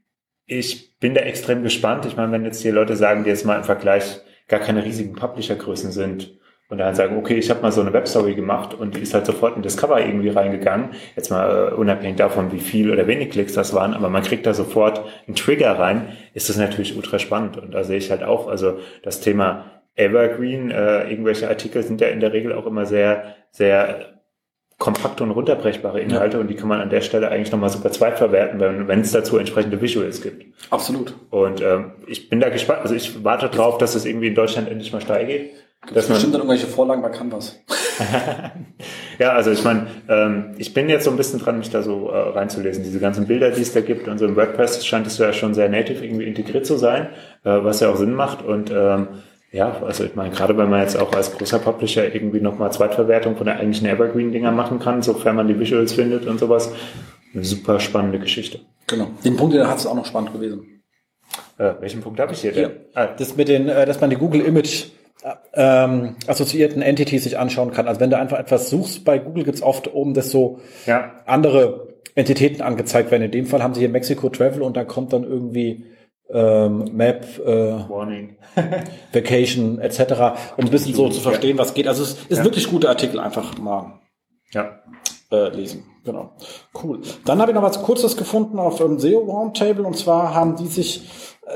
[0.44, 2.04] ich bin da extrem gespannt.
[2.04, 5.14] Ich meine, wenn jetzt hier Leute sagen, die jetzt mal im Vergleich gar keine riesigen
[5.14, 6.38] Publisher-Größen sind,
[6.70, 9.24] und dann sagen, okay, ich habe mal so eine Webstory gemacht und die ist halt
[9.24, 10.90] sofort in Discover irgendwie reingegangen.
[11.16, 14.44] Jetzt mal äh, unabhängig davon, wie viel oder wenig Klicks das waren, aber man kriegt
[14.44, 17.56] da sofort einen Trigger rein, ist das natürlich ultra spannend.
[17.56, 22.08] Und da sehe ich halt auch, also das Thema Evergreen, äh, irgendwelche Artikel sind ja
[22.08, 24.18] in der Regel auch immer sehr, sehr
[24.78, 26.40] kompakte und runterbrechbare Inhalte ja.
[26.40, 29.36] und die kann man an der Stelle eigentlich nochmal super zweitverwerten, wenn, wenn es dazu
[29.36, 30.46] entsprechende Visuals gibt.
[30.70, 31.14] Absolut.
[31.30, 34.68] Und ähm, ich bin da gespannt, also ich warte drauf, dass es irgendwie in Deutschland
[34.68, 35.50] endlich mal steil geht.
[35.94, 37.58] Das bestimmt dann irgendwelche Vorlagen bei Canvas.
[39.18, 42.10] ja, also ich meine, ähm, ich bin jetzt so ein bisschen dran, mich da so
[42.10, 42.84] äh, reinzulesen.
[42.84, 45.54] Diese ganzen Bilder, die es da gibt und so im WordPress scheint es ja schon
[45.54, 47.08] sehr native irgendwie integriert zu sein,
[47.44, 48.44] äh, was ja auch Sinn macht.
[48.44, 49.08] Und ähm,
[49.50, 53.36] ja, also ich meine, gerade wenn man jetzt auch als großer Publisher irgendwie nochmal Zweitverwertung
[53.36, 56.72] von der eigentlichen Evergreen-Dinger machen kann, sofern man die Visuals findet und sowas,
[57.34, 58.60] eine super spannende Geschichte.
[58.86, 59.08] Genau.
[59.24, 60.82] Den Punkt, den hat es auch noch spannend gewesen.
[61.58, 62.70] Äh, welchen Punkt habe ich hier denn?
[62.70, 62.86] Hier.
[62.94, 63.06] Ah.
[63.06, 64.86] Das mit den, äh, dass man die Google Image
[65.54, 67.88] ähm, assoziierten Entities sich anschauen kann.
[67.88, 71.12] Also wenn du einfach etwas suchst, bei Google gibt's oft oben, dass so ja.
[71.26, 73.24] andere Entitäten angezeigt werden.
[73.24, 75.84] In dem Fall haben sie hier Mexico Travel und da kommt dann irgendwie
[76.30, 78.36] ähm, Map, äh, Warning.
[79.12, 80.00] Vacation etc.,
[80.56, 81.88] um ein bisschen so zu verstehen, was geht.
[81.88, 82.44] Also es ist ja.
[82.44, 84.00] wirklich gute Artikel, einfach mal
[84.52, 84.80] ja.
[85.30, 85.84] äh, lesen.
[86.04, 86.32] Genau.
[86.82, 87.00] Cool.
[87.24, 90.68] Dann habe ich noch was Kurzes gefunden auf dem SEO Roundtable und zwar haben die
[90.68, 91.08] sich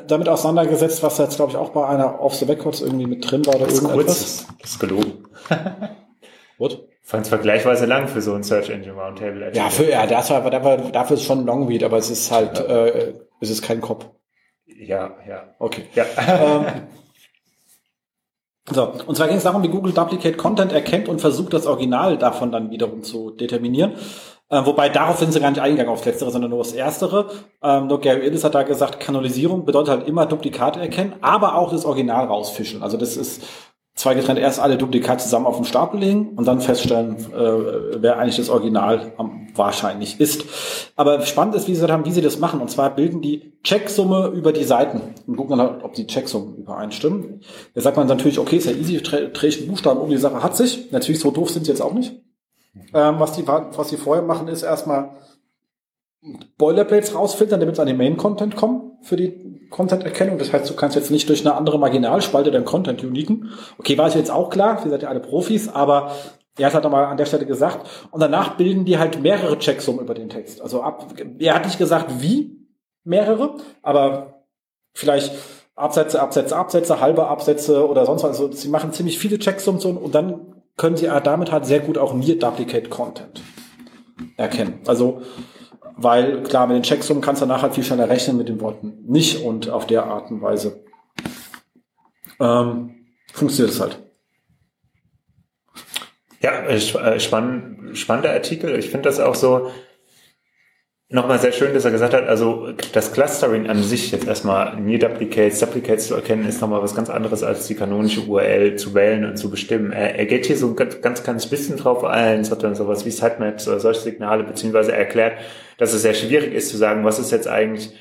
[0.06, 3.44] damit auseinandergesetzt, was jetzt, glaube ich, auch bei einer Off the Records irgendwie mit drin
[3.46, 4.46] war oder das irgendetwas.
[4.60, 5.24] Das ist gelogen.
[6.58, 6.88] What?
[7.02, 9.52] Fand es vergleichsweise lang für so ein Search Engine Roundtable.
[9.54, 12.58] Ja, für, ja, das war, dafür, dafür ist schon ein Longread, aber es ist halt,
[12.58, 12.86] ja.
[12.86, 14.06] äh, es ist kein Kopf.
[14.66, 15.54] Ja, ja.
[15.58, 15.84] Okay.
[15.94, 16.04] Ja.
[16.28, 16.66] ähm,
[18.70, 22.16] so, und zwar ging es darum, wie Google Duplicate Content erkennt und versucht, das Original
[22.16, 23.94] davon dann wiederum zu determinieren.
[24.52, 27.30] Äh, wobei darauf sind sie gar nicht eingegangen aufs Letztere, sondern nur aufs Erstere.
[27.62, 31.70] Ähm, nur Gary Illis hat da gesagt, Kanalisierung bedeutet halt immer Duplikate erkennen, aber auch
[31.72, 32.82] das Original rausfischen.
[32.82, 33.42] Also das ist
[33.94, 38.18] zwei getrennt erst alle Duplikate zusammen auf den Stapel legen und dann feststellen, äh, wer
[38.18, 40.44] eigentlich das Original am, wahrscheinlich ist.
[40.96, 42.60] Aber spannend ist, wie sie haben, wie sie das machen.
[42.60, 47.40] Und zwar bilden die Checksumme über die Seiten und gucken dann, ob die Checksummen übereinstimmen.
[47.74, 50.92] Da sagt man natürlich, okay, ist ja easy, trägt Buchstaben um, die Sache hat sich.
[50.92, 52.12] Natürlich so doof sind sie jetzt auch nicht.
[52.94, 55.16] Ähm, was, die, was sie vorher machen, ist erstmal
[56.56, 60.38] Boilerplates rausfiltern, damit sie an den Main-Content kommen für die Content-Erkennung.
[60.38, 63.50] Das heißt, du kannst jetzt nicht durch eine andere Marginalspalte deinen Content uniken.
[63.78, 66.12] Okay, war ich jetzt auch klar, ihr seid ja alle Profis, aber
[66.58, 67.88] er hat halt nochmal an der Stelle gesagt.
[68.10, 70.60] Und danach bilden die halt mehrere Checksummen über den Text.
[70.60, 72.68] Also ab, er hat nicht gesagt, wie
[73.04, 74.44] mehrere, aber
[74.94, 75.34] vielleicht
[75.74, 78.38] Absätze, Absätze, Absätze, halbe Absätze oder sonst was.
[78.38, 80.41] Also sie machen ziemlich viele Checksums und, und dann
[80.76, 83.42] können sie damit halt sehr gut auch Near Duplicate Content
[84.36, 84.80] erkennen.
[84.86, 85.22] Also
[85.96, 88.98] weil klar, mit den Checksummen kannst du danach halt viel schneller rechnen, mit den Worten
[89.06, 90.84] nicht und auf der Art und Weise
[92.40, 93.98] ähm, funktioniert es halt.
[96.40, 98.76] Ja, äh, spann, spannender Artikel.
[98.76, 99.70] Ich finde das auch so,
[101.12, 104.98] nochmal sehr schön, dass er gesagt hat, also das Clustering an sich jetzt erstmal Near
[104.98, 109.26] Duplicates, Duplicates zu erkennen, ist nochmal was ganz anderes als die kanonische URL zu wählen
[109.26, 109.92] und zu bestimmen.
[109.92, 113.10] Er, er geht hier so ein ganz, ganz bisschen drauf ein, hat dann sowas wie
[113.10, 115.34] Sitemaps oder solche Signale, beziehungsweise er erklärt,
[115.78, 117.92] dass es sehr schwierig ist zu sagen, was ist jetzt eigentlich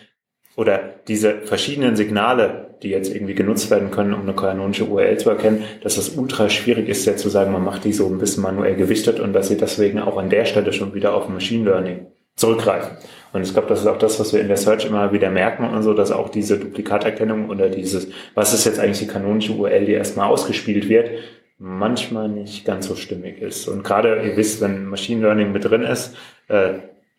[0.55, 5.29] oder diese verschiedenen Signale, die jetzt irgendwie genutzt werden können, um eine kanonische URL zu
[5.29, 8.43] erkennen, dass das ultra schwierig ist, jetzt zu sagen, man macht die so ein bisschen
[8.43, 12.07] manuell gewichtet und dass sie deswegen auch an der Stelle schon wieder auf Machine Learning
[12.41, 12.97] zurückgreifen.
[13.33, 15.69] Und ich glaube, das ist auch das, was wir in der Search immer wieder merken
[15.69, 19.85] und so, dass auch diese Duplikaterkennung oder dieses, was ist jetzt eigentlich die kanonische URL,
[19.85, 21.11] die erstmal ausgespielt wird,
[21.57, 23.69] manchmal nicht ganz so stimmig ist.
[23.69, 26.15] Und gerade, ihr wisst, wenn Machine Learning mit drin ist,
[26.49, 26.73] äh,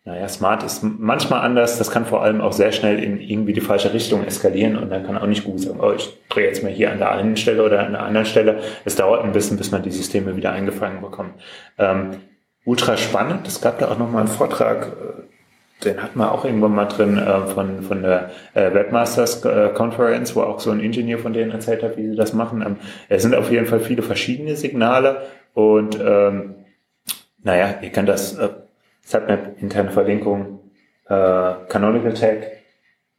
[0.05, 1.77] naja, Smart ist manchmal anders.
[1.77, 5.05] Das kann vor allem auch sehr schnell in irgendwie die falsche Richtung eskalieren und dann
[5.05, 7.63] kann auch nicht gut sagen, oh, ich drehe jetzt mal hier an der einen Stelle
[7.63, 8.59] oder an der anderen Stelle.
[8.83, 11.35] Es dauert ein bisschen, bis man die Systeme wieder eingefangen bekommt.
[11.77, 12.17] Ähm,
[12.65, 13.47] ultra spannend.
[13.47, 17.17] Es gab da auch nochmal einen Vortrag, äh, den hatten wir auch irgendwann mal drin
[17.17, 19.41] äh, von, von der äh, Webmasters
[19.73, 22.61] Conference, wo auch so ein Ingenieur von denen erzählt hat, wie sie das machen.
[22.65, 22.77] Ähm,
[23.09, 25.23] es sind auf jeden Fall viele verschiedene Signale
[25.53, 26.55] und ähm,
[27.43, 28.49] naja, ihr kennt das äh,
[29.01, 30.59] Submap, interne Verlinkung,
[31.07, 32.47] äh, Canonical Tag.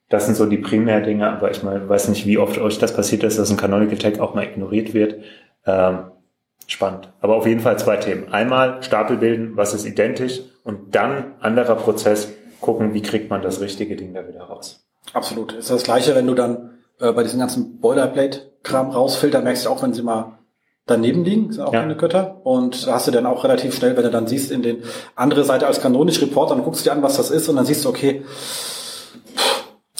[0.08, 3.22] Das sind so die Primär-Dinge, aber ich mal, weiß nicht, wie oft euch das passiert
[3.24, 5.16] ist, dass ein Canonical Tag auch mal ignoriert wird.
[5.66, 6.10] Ähm,
[6.66, 7.12] Spannend.
[7.20, 8.32] Aber auf jeden Fall zwei Themen.
[8.32, 12.28] Einmal Stapel bilden, was ist identisch und dann anderer Prozess
[12.60, 14.86] gucken, wie kriegt man das richtige Ding da wieder raus.
[15.12, 15.52] Absolut.
[15.52, 19.82] Ist das gleiche, wenn du dann äh, bei diesem ganzen Boilerplate-Kram rausfilterst, merkst du auch,
[19.82, 20.38] wenn sie mal
[20.86, 21.80] daneben liegen, sind auch ja.
[21.80, 22.40] keine Götter.
[22.44, 24.82] Und da hast du dann auch relativ schnell, wenn du dann siehst, in den
[25.14, 27.66] andere Seite als kanonisch Report, dann guckst du dir an, was das ist und dann
[27.66, 28.24] siehst du, okay,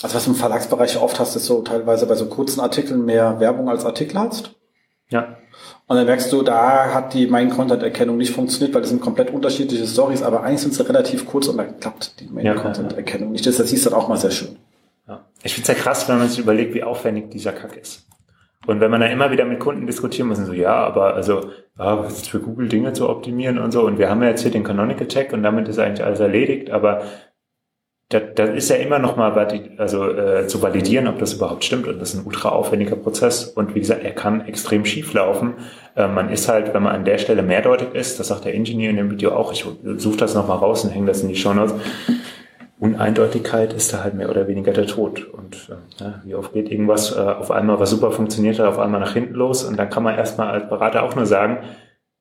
[0.01, 3.39] also was du im Verlagsbereich oft hast, ist so teilweise bei so kurzen Artikeln mehr
[3.39, 4.51] Werbung als Artikel hast.
[5.09, 5.37] Ja.
[5.87, 9.85] Und dann merkst du, da hat die Main-Content-Erkennung nicht funktioniert, weil das sind komplett unterschiedliche
[9.85, 13.45] Stories, aber eigentlich sind sie relativ kurz und dann klappt die Main-Content-Erkennung nicht.
[13.45, 14.57] Das, das siehst du dann auch mal sehr schön.
[15.07, 15.25] Ja.
[15.43, 18.07] Ich finde es ja krass, wenn man sich überlegt, wie aufwendig dieser Kack ist.
[18.65, 21.99] Und wenn man dann immer wieder mit Kunden diskutieren muss, so, ja, aber also, ah,
[21.99, 23.85] was ist für Google Dinge zu optimieren und so.
[23.85, 26.71] Und wir haben ja jetzt hier den Canonical Tag und damit ist eigentlich alles erledigt.
[26.71, 27.03] Aber
[28.09, 29.33] das, das ist ja immer noch mal
[29.77, 31.87] also, äh, zu validieren, ob das überhaupt stimmt.
[31.87, 33.45] Und das ist ein ultra aufwendiger Prozess.
[33.45, 35.55] Und wie gesagt, er kann extrem schief laufen.
[35.95, 38.91] Äh, man ist halt, wenn man an der Stelle mehrdeutig ist, das sagt der Ingenieur
[38.91, 39.65] in dem Video auch, ich
[39.97, 41.73] suche das noch mal raus und hänge das in die Show Notes.
[42.77, 45.25] Uneindeutigkeit ist da halt mehr oder weniger der Tod.
[45.25, 48.77] Und äh, ja, wie oft geht irgendwas äh, auf einmal, was super funktioniert hat, auf
[48.77, 49.63] einmal nach hinten los.
[49.63, 51.63] Und dann kann man erstmal als Berater auch nur sagen,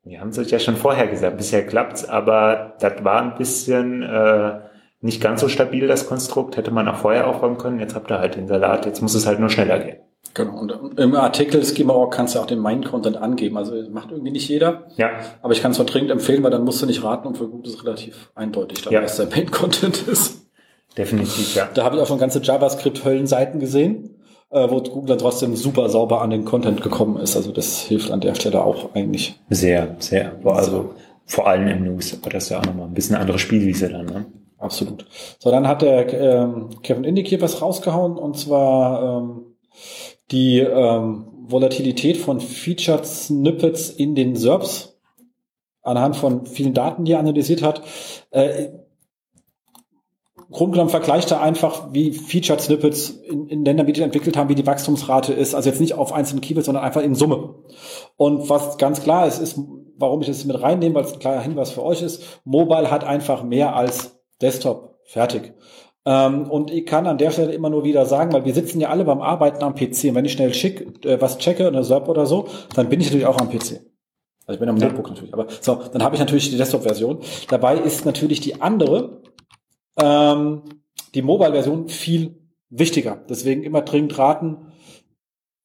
[0.03, 4.03] wir haben es euch ja schon vorher gesagt, bisher klappt's, aber das war ein bisschen...
[4.03, 4.61] Äh,
[5.05, 6.57] nicht ganz so stabil, das Konstrukt.
[6.57, 7.79] Hätte man auch vorher aufräumen können.
[7.79, 8.87] Jetzt habt ihr halt den Salat.
[8.87, 9.99] Jetzt muss es halt nur schneller gehen.
[10.33, 10.59] Genau.
[10.59, 13.59] Und im Artikel Schema.org kannst du auch den Main-Content angeben.
[13.59, 14.87] Also macht irgendwie nicht jeder.
[14.97, 15.11] Ja.
[15.43, 17.67] Aber ich kann es dringend empfehlen, weil dann musst du nicht raten und für gut
[17.67, 19.03] ist relativ eindeutig, dann, ja.
[19.03, 20.47] was der Main-Content ist.
[20.97, 21.69] Definitiv, ja.
[21.75, 24.17] Da habe ich auch schon ganze JavaScript-Höllenseiten gesehen,
[24.51, 27.37] äh, wo Google dann trotzdem super sauber an den Content gekommen ist.
[27.37, 29.39] Also das hilft an der Stelle auch eigentlich.
[29.51, 30.33] Sehr, sehr.
[30.45, 30.95] Also
[31.27, 32.17] vor allem im News.
[32.19, 34.25] Aber das ist ja auch nochmal ein bisschen andere Spielwiese dann, ne?
[34.65, 35.05] Absolut.
[35.39, 39.57] So, dann hat der ähm, Kevin Indig hier was rausgehauen und zwar ähm,
[40.31, 44.99] die ähm, Volatilität von Featured Snippets in den SERPs
[45.83, 47.83] anhand von vielen Daten, die er analysiert hat.
[48.31, 48.69] Äh,
[50.51, 54.55] Grundgenommen vergleicht er einfach, wie Featured Snippets in, in Ländern, wie die entwickelt haben, wie
[54.55, 55.55] die Wachstumsrate ist.
[55.55, 57.57] Also jetzt nicht auf einzelne Keywords, sondern einfach in Summe.
[58.17, 59.59] Und was ganz klar ist, ist,
[59.99, 63.05] warum ich das mit reinnehme, weil es ein kleiner Hinweis für euch ist, Mobile hat
[63.05, 65.55] einfach mehr als Desktop, fertig.
[66.07, 68.91] Ähm, und ich kann an der Stelle immer nur wieder sagen, weil wir sitzen ja
[68.91, 70.05] alle beim Arbeiten am PC.
[70.11, 73.07] Und wenn ich schnell schick, äh, was checke, eine SERP oder so, dann bin ich
[73.07, 73.81] natürlich auch am PC.
[74.47, 74.87] Also ich bin am ja.
[74.87, 75.33] Notebook natürlich.
[75.33, 77.21] Aber so, dann habe ich natürlich die Desktop-Version.
[77.49, 79.23] Dabei ist natürlich die andere,
[79.99, 80.63] ähm,
[81.15, 83.25] die Mobile-Version viel wichtiger.
[83.29, 84.73] Deswegen immer dringend raten,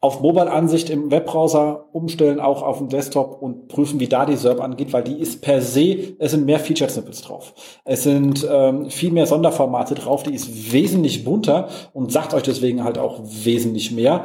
[0.01, 4.61] auf Mobile-Ansicht im Webbrowser umstellen, auch auf dem Desktop und prüfen, wie da die SERP
[4.61, 7.53] angeht, weil die ist per se, es sind mehr Feature-Snippets drauf.
[7.83, 12.85] Es sind ähm, viel mehr Sonderformate drauf, die ist wesentlich bunter und sagt euch deswegen
[12.85, 14.23] halt auch wesentlich mehr,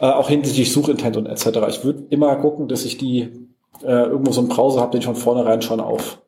[0.00, 1.46] äh, auch hinsichtlich Suchintent und etc.
[1.68, 3.48] Ich würde immer gucken, dass ich die
[3.82, 6.22] äh, irgendwo so einen Browser habe, den ich von vornherein schon auf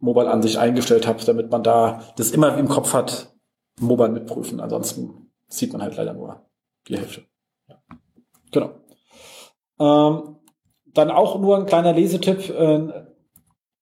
[0.00, 3.34] Mobile-Ansicht eingestellt habe, damit man da das immer im Kopf hat,
[3.80, 4.60] Mobile mitprüfen.
[4.60, 6.42] Ansonsten sieht man halt leider nur
[6.86, 7.22] die Hälfte.
[8.52, 8.70] Genau.
[9.78, 10.36] Ähm,
[10.94, 12.50] dann auch nur ein kleiner Lesetipp.
[12.50, 13.06] Äh,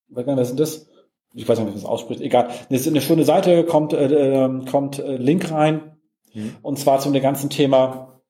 [0.08, 0.86] was ist das?
[1.34, 2.20] Ich weiß nicht, wie man das ausspricht.
[2.20, 2.48] Egal.
[2.70, 5.96] Das ist eine schöne Seite, kommt, äh, ähm, kommt äh, Link rein.
[6.32, 6.56] Mhm.
[6.62, 8.20] Und zwar zum ganzen Thema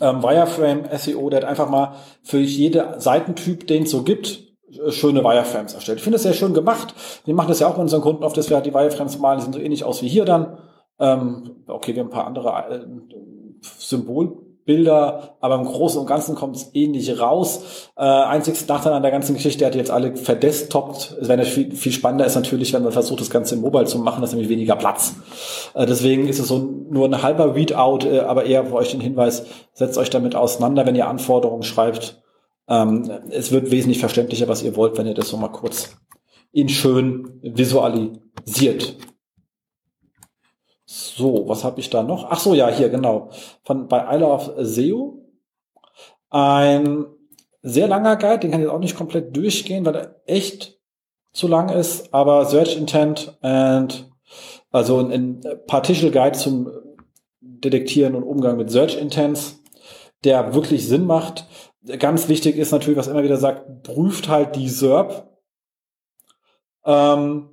[0.00, 1.30] ähm, Wireframe SEO.
[1.30, 5.98] Der hat einfach mal für jede Seitentyp, den es so gibt, äh, schöne Wireframes erstellt.
[5.98, 6.94] Ich finde es sehr schön gemacht.
[7.24, 9.38] Wir machen das ja auch mit unseren Kunden oft, dass wir halt die Wireframes malen,
[9.38, 10.58] die sehen so ähnlich aus wie hier dann.
[10.98, 12.86] Ähm, okay, wir haben ein paar andere äh,
[13.62, 17.90] Symbol Bilder, aber im Großen und Ganzen kommt es ähnlich raus.
[17.96, 21.16] Äh, einzigste Nachteil an der ganzen Geschichte, er hat jetzt alle verdesktoppt.
[21.22, 23.98] Es wäre viel, viel spannender ist natürlich, wenn man versucht, das Ganze im Mobile zu
[23.98, 25.14] machen, das ist nämlich weniger Platz.
[25.74, 29.00] Äh, deswegen ist es so nur ein halber Readout, äh, aber eher für euch den
[29.00, 32.22] Hinweis, setzt euch damit auseinander, wenn ihr Anforderungen schreibt.
[32.68, 35.96] Ähm, es wird wesentlich verständlicher, was ihr wollt, wenn ihr das so mal kurz
[36.52, 38.96] in schön visualisiert.
[40.90, 42.30] So, was habe ich da noch?
[42.30, 43.28] Ach so, ja, hier, genau.
[43.62, 45.22] Von bei I Love SEO.
[46.30, 47.04] Ein
[47.60, 50.80] sehr langer Guide, den kann ich jetzt auch nicht komplett durchgehen, weil er echt
[51.34, 54.10] zu lang ist, aber Search Intent and
[54.70, 56.70] also ein, ein Partial Guide zum
[57.42, 59.62] Detektieren und Umgang mit Search Intents,
[60.24, 61.46] der wirklich Sinn macht.
[61.98, 65.28] Ganz wichtig ist natürlich, was immer wieder sagt, prüft halt die SERP.
[66.86, 67.50] Ähm,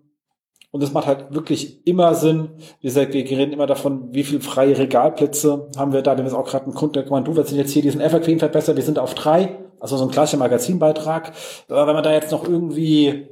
[0.76, 2.50] und es macht halt wirklich immer Sinn.
[2.82, 6.12] Wie gesagt, wir reden immer davon, wie viel freie Regalplätze haben wir da.
[6.12, 8.40] Wir haben jetzt auch gerade einen Kunden, der gemeint, du willst jetzt hier diesen Evergreen
[8.40, 8.76] verbessern.
[8.76, 9.58] Wir sind auf drei.
[9.80, 11.32] Also so ein gleicher Magazinbeitrag.
[11.70, 13.30] Aber wenn wir da jetzt noch irgendwie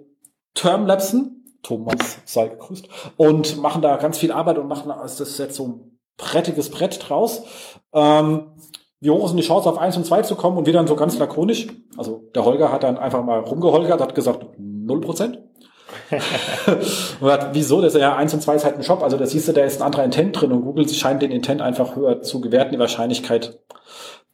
[0.54, 5.58] Termlapsen, Thomas sei gegrüßt, und machen da ganz viel Arbeit und machen das ist jetzt
[5.58, 7.44] so ein brettiges Brett draus.
[7.94, 8.54] Ähm,
[9.02, 10.58] wie hoch denn die Chance, auf eins und zwei zu kommen?
[10.58, 11.68] Und wir dann so ganz lakonisch.
[11.98, 15.40] Also der Holger hat dann einfach mal rumgeholgert, hat gesagt, null Prozent.
[17.54, 17.82] wieso?
[17.82, 19.04] Das ist ja 1 und 2 ist halt ein Shop.
[19.04, 21.62] Also da siehst du, da ist ein anderer Intent drin und Google scheint den Intent
[21.62, 22.74] einfach höher zu gewerten.
[22.74, 23.60] Die Wahrscheinlichkeit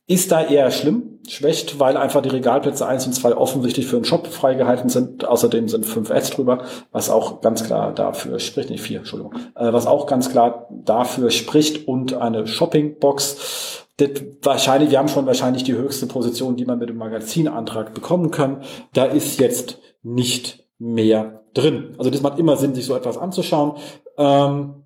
[0.09, 4.05] ist da eher schlimm, schwächt, weil einfach die Regalplätze 1 und 2 offensichtlich für einen
[4.05, 5.23] Shop freigehalten sind.
[5.23, 9.71] Außerdem sind 5 Ads drüber, was auch ganz klar dafür spricht, nicht 4, Entschuldigung, äh,
[9.71, 13.85] was auch ganz klar dafür spricht und eine Shoppingbox.
[13.97, 14.09] Das
[14.41, 18.63] wahrscheinlich, wir haben schon wahrscheinlich die höchste Position, die man mit dem Magazinantrag bekommen kann.
[18.93, 21.95] Da ist jetzt nicht mehr drin.
[21.97, 23.73] Also das macht immer Sinn, sich so etwas anzuschauen.
[24.17, 24.83] Ähm,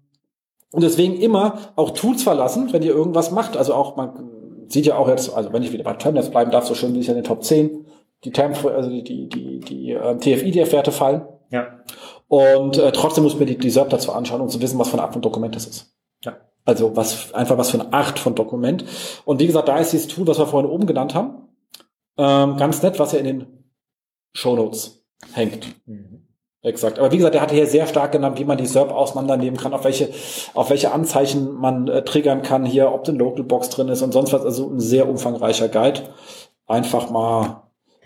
[0.71, 3.58] und deswegen immer auch Tools verlassen, wenn ihr irgendwas macht.
[3.58, 4.32] Also auch, man
[4.67, 6.99] sieht ja auch jetzt, also wenn ich wieder bei Termnets bleiben darf, so schön wie
[6.99, 7.86] ich in den Top 10,
[8.23, 11.23] die Term, also die, die, die, die äh, TFI-Werte fallen.
[11.52, 11.84] Ja.
[12.28, 14.93] Und äh, trotzdem muss man die, die SERP dazu anschauen, um zu wissen, was für
[14.93, 15.93] eine Art von Dokument das ist.
[16.23, 16.38] Ja.
[16.65, 18.86] Also was, einfach was für eine Art von Dokument.
[19.26, 21.49] Und wie gesagt, da ist dieses Tool, was wir vorhin oben genannt haben,
[22.17, 23.63] ähm, ganz nett, was ihr in den
[24.34, 25.67] Show Notes hängt.
[25.86, 26.22] Mhm.
[26.63, 26.97] Exakt.
[26.97, 29.73] Aber wie gesagt, er hat hier sehr stark genannt, wie man die SERP auseinandernehmen kann,
[29.73, 30.10] auf welche,
[30.54, 34.32] auf welche Anzeichen man äh, triggern kann hier, ob eine Localbox drin ist und sonst
[34.32, 34.43] was.
[34.43, 36.02] Also ein sehr umfangreicher Guide.
[36.65, 37.63] Einfach mal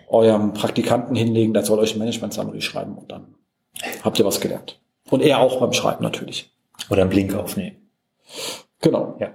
[0.08, 3.36] eurem Praktikanten hinlegen, der soll euch ein Management Summary schreiben und dann
[4.04, 4.80] habt ihr was gelernt.
[5.12, 6.52] Und er auch beim Schreiben natürlich.
[6.90, 7.78] Oder einen Blink aufnehmen.
[8.82, 9.16] Genau.
[9.20, 9.30] Ja.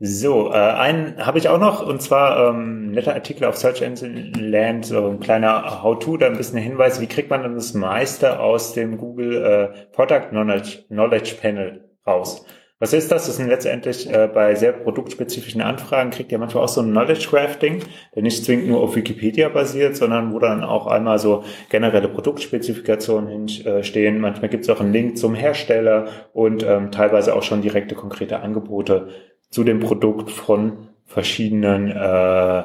[0.00, 4.30] So, äh, einen habe ich auch noch, und zwar ähm, netter Artikel auf Search Engine
[4.38, 8.38] Land, so ein kleiner How-To, da ein bisschen Hinweis, wie kriegt man denn das meiste
[8.38, 12.46] aus dem Google äh, Product Knowledge, Knowledge Panel raus?
[12.80, 13.26] Was ist das?
[13.26, 17.26] Das sind letztendlich äh, bei sehr produktspezifischen Anfragen kriegt ihr manchmal auch so ein Knowledge
[17.28, 17.82] Crafting,
[18.14, 23.48] der nicht zwingend nur auf Wikipedia basiert, sondern wo dann auch einmal so generelle Produktspezifikationen
[23.48, 24.20] hinstehen.
[24.20, 28.38] Manchmal gibt es auch einen Link zum Hersteller und ähm, teilweise auch schon direkte konkrete
[28.38, 29.08] Angebote
[29.50, 32.58] zu dem Produkt von verschiedenen äh,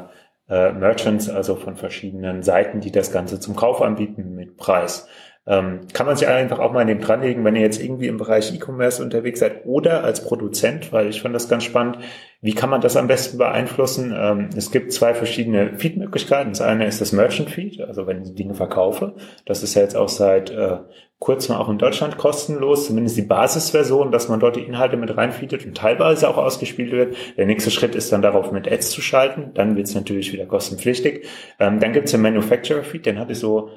[0.49, 5.07] äh, Merchants, also von verschiedenen Seiten, die das Ganze zum Kauf anbieten mit Preis.
[5.45, 8.17] Ähm, kann man sich einfach auch mal in dem dranlegen, wenn ihr jetzt irgendwie im
[8.17, 11.97] Bereich E-Commerce unterwegs seid oder als Produzent, weil ich fand das ganz spannend.
[12.39, 14.13] Wie kann man das am besten beeinflussen?
[14.17, 16.51] Ähm, es gibt zwei verschiedene Feed-Möglichkeiten.
[16.51, 19.15] Das eine ist das Merchant Feed, also wenn ich Dinge verkaufe.
[19.45, 20.77] Das ist ja jetzt auch seit äh,
[21.19, 25.65] kurzem auch in Deutschland kostenlos, zumindest die Basisversion, dass man dort die Inhalte mit reinfeedet
[25.65, 27.15] und teilweise auch ausgespielt wird.
[27.37, 29.51] Der nächste Schritt ist dann darauf mit Ads zu schalten.
[29.53, 31.25] Dann wird es natürlich wieder kostenpflichtig.
[31.59, 33.69] Ähm, dann gibt es den Manufacturer Feed, den hatte ich so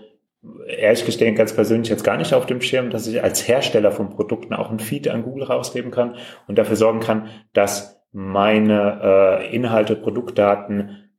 [0.67, 4.11] ehrlich gestehen ganz persönlich jetzt gar nicht auf dem Schirm, dass ich als Hersteller von
[4.11, 6.17] Produkten auch ein Feed an Google rausgeben kann
[6.47, 11.11] und dafür sorgen kann, dass meine äh, Inhalte, Produktdaten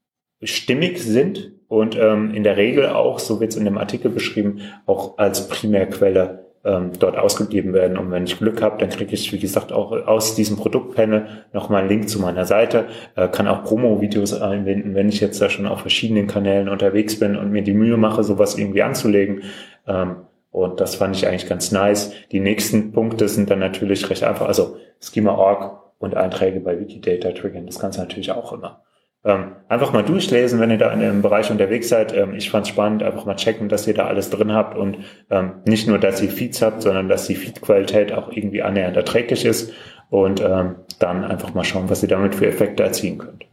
[0.41, 4.61] stimmig sind und ähm, in der Regel auch, so wird es in dem Artikel beschrieben,
[4.85, 7.97] auch als Primärquelle ähm, dort ausgegeben werden.
[7.97, 11.81] Und wenn ich Glück habe, dann kriege ich, wie gesagt, auch aus diesem Produktpanel nochmal
[11.81, 15.65] einen Link zu meiner Seite, äh, kann auch Promo-Videos einbinden, wenn ich jetzt da schon
[15.65, 19.43] auf verschiedenen Kanälen unterwegs bin und mir die Mühe mache, sowas irgendwie anzulegen.
[19.87, 20.17] Ähm,
[20.51, 22.11] und das fand ich eigentlich ganz nice.
[22.31, 24.47] Die nächsten Punkte sind dann natürlich recht einfach.
[24.47, 28.81] Also Schema.org und Einträge bei Wikidata triggern das Ganze natürlich auch immer.
[29.23, 32.13] Ähm, einfach mal durchlesen, wenn ihr da in dem Bereich unterwegs seid.
[32.13, 34.99] Ähm, ich fand es spannend, einfach mal checken, dass ihr da alles drin habt und
[35.29, 39.43] ähm, nicht nur, dass ihr Feeds habt, sondern dass die Feed-Qualität auch irgendwie annähernd erträglich
[39.43, 39.73] ist
[40.09, 43.45] und ähm, dann einfach mal schauen, was ihr damit für Effekte erzielen könnt.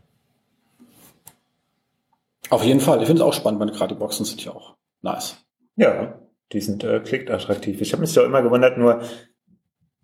[2.50, 3.00] Auf jeden Fall.
[3.00, 5.44] Ich finde es auch spannend, weil gerade die Boxen sind ja auch nice.
[5.76, 6.20] Ja,
[6.52, 7.80] die sind äh, klickattraktiv.
[7.80, 9.00] Ich habe mich so immer gewundert, nur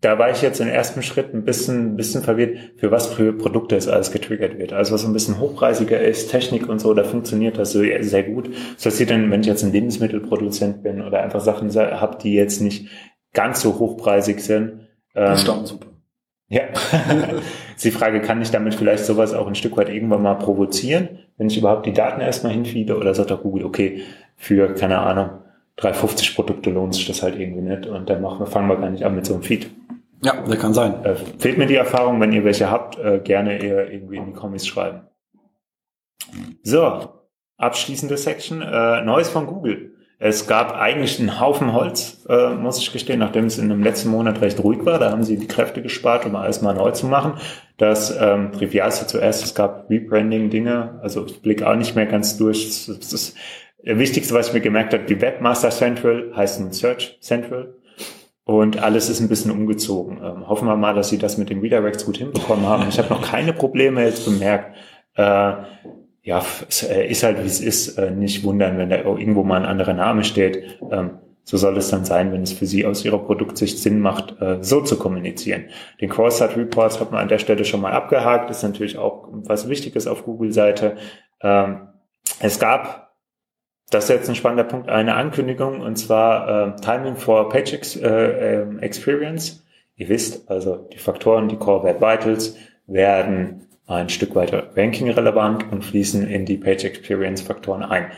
[0.00, 3.34] da war ich jetzt im ersten Schritt ein bisschen, ein bisschen verwirrt, für was für
[3.34, 4.72] Produkte es alles getriggert wird.
[4.72, 8.50] Also was ein bisschen hochpreisiger ist, Technik und so, da funktioniert das so sehr gut.
[8.74, 12.62] Was passiert denn, wenn ich jetzt ein Lebensmittelproduzent bin oder einfach Sachen habe, die jetzt
[12.62, 12.88] nicht
[13.34, 14.88] ganz so hochpreisig sind?
[15.14, 15.88] Ähm, Stammsuppe.
[16.48, 16.62] Ja.
[17.82, 21.48] die Frage, kann ich damit vielleicht sowas auch ein Stück weit irgendwann mal provozieren, wenn
[21.48, 24.02] ich überhaupt die Daten erstmal hinfiede oder sagt doch Google, okay,
[24.36, 25.30] für, keine Ahnung,
[25.76, 28.90] 350 Produkte lohnt sich das halt irgendwie nicht und dann machen wir, fangen wir gar
[28.90, 29.70] nicht an mit so einem Feed.
[30.22, 31.04] Ja, der kann sein.
[31.04, 34.32] Äh, fehlt mir die Erfahrung, wenn ihr welche habt, äh, gerne eher irgendwie in die
[34.32, 35.02] Kommis schreiben.
[36.62, 37.08] So,
[37.56, 38.62] abschließende Section.
[38.62, 39.94] Äh, Neues von Google.
[40.22, 44.10] Es gab eigentlich einen Haufen Holz, äh, muss ich gestehen, nachdem es in dem letzten
[44.10, 44.98] Monat recht ruhig war.
[44.98, 47.34] Da haben sie die Kräfte gespart, um alles mal neu zu machen.
[47.78, 51.00] Das ähm, Trivialste zuerst, es gab Rebranding-Dinge.
[51.02, 52.66] Also ich blicke auch nicht mehr ganz durch.
[52.66, 53.34] Das, das, das
[53.82, 57.76] Wichtigste, was ich mir gemerkt habe, die Webmaster Central heißt nun Search Central.
[58.50, 60.18] Und alles ist ein bisschen umgezogen.
[60.20, 62.88] Ähm, hoffen wir mal, dass sie das mit den Redirects gut hinbekommen haben.
[62.88, 64.76] Ich habe noch keine Probleme jetzt bemerkt.
[65.14, 65.52] Äh,
[66.22, 67.96] ja, es äh, ist halt wie es ist.
[67.96, 70.80] Äh, nicht wundern, wenn da irgendwo mal ein anderer Name steht.
[70.90, 74.42] Ähm, so soll es dann sein, wenn es für Sie aus Ihrer Produktsicht Sinn macht,
[74.42, 75.66] äh, so zu kommunizieren.
[76.00, 78.50] Den Cross-Site Reports hat man an der Stelle schon mal abgehakt.
[78.50, 80.96] Ist natürlich auch was Wichtiges auf Google-Seite.
[81.40, 81.82] Ähm,
[82.40, 83.09] es gab
[83.90, 87.96] das ist jetzt ein spannender Punkt, eine Ankündigung, und zwar äh, Timing for Page ex
[87.96, 89.64] äh, ähm, Experience.
[89.96, 95.70] Ihr wisst, also die Faktoren, die Core Web Vitals werden ein Stück weiter Ranking relevant
[95.72, 98.12] und fließen in die Page Experience Faktoren ein.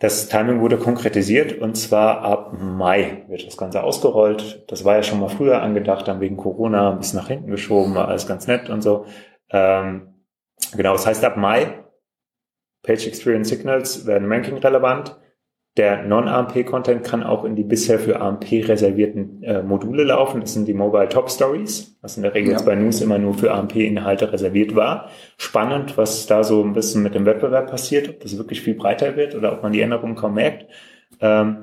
[0.00, 4.64] Das Timing wurde konkretisiert und zwar ab Mai wird das Ganze ausgerollt.
[4.68, 7.94] Das war ja schon mal früher angedacht, dann wegen Corona ein bisschen nach hinten geschoben,
[7.94, 9.06] war alles ganz nett und so.
[9.50, 10.14] Ähm,
[10.76, 11.84] genau, das heißt ab Mai
[12.82, 15.16] Page Experience Signals werden ranking-relevant.
[15.76, 20.40] Der Non-AMP-Content kann auch in die bisher für AMP reservierten äh, Module laufen.
[20.40, 22.62] Das sind die Mobile Top Stories, was in der Regel ja.
[22.62, 25.08] bei News immer nur für AMP-Inhalte reserviert war.
[25.36, 29.14] Spannend, was da so ein bisschen mit dem Wettbewerb passiert, ob das wirklich viel breiter
[29.14, 30.66] wird oder ob man die Änderungen kaum merkt.
[31.20, 31.58] Ähm,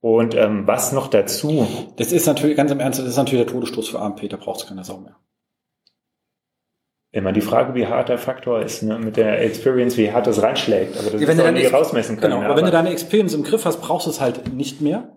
[0.00, 1.68] und ähm, was noch dazu?
[1.96, 4.62] Das ist natürlich, ganz im Ernst, das ist natürlich der Todesstoß für AMP, da braucht
[4.62, 5.16] es keine Sau mehr
[7.12, 8.98] immer die Frage, wie hart der Faktor ist, ne?
[8.98, 10.96] mit der Experience, wie hart das reinschlägt.
[10.98, 12.34] Aber das ja, ist auch nie rausmessen können.
[12.34, 15.16] Genau, aber, wenn du deine Experience im Griff hast, brauchst du es halt nicht mehr.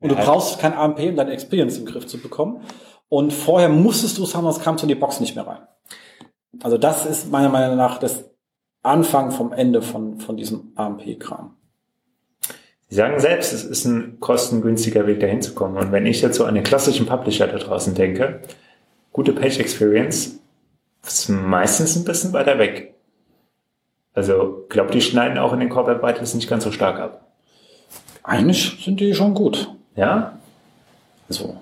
[0.00, 2.62] Und ja, du brauchst kein AMP, um deine Experience im Griff zu bekommen.
[3.08, 5.60] Und vorher musstest du es haben, sonst kamst du in die Box nicht mehr rein.
[6.62, 8.30] Also das ist meiner Meinung nach das
[8.82, 11.56] Anfang vom Ende von, von diesem AMP-Kram.
[12.88, 15.76] Sie sagen selbst, es ist ein kostengünstiger Weg, dahin zu kommen.
[15.76, 18.42] Und wenn ich jetzt so an den klassischen Publisher da draußen denke,
[19.12, 20.41] gute Page Experience,
[21.06, 22.94] ist meistens ein bisschen weiter weg.
[24.14, 27.32] Also, glaube die schneiden auch in den Vitals nicht ganz so stark ab.
[28.22, 29.68] Eigentlich sind die schon gut.
[29.96, 30.38] Ja?
[31.28, 31.56] So.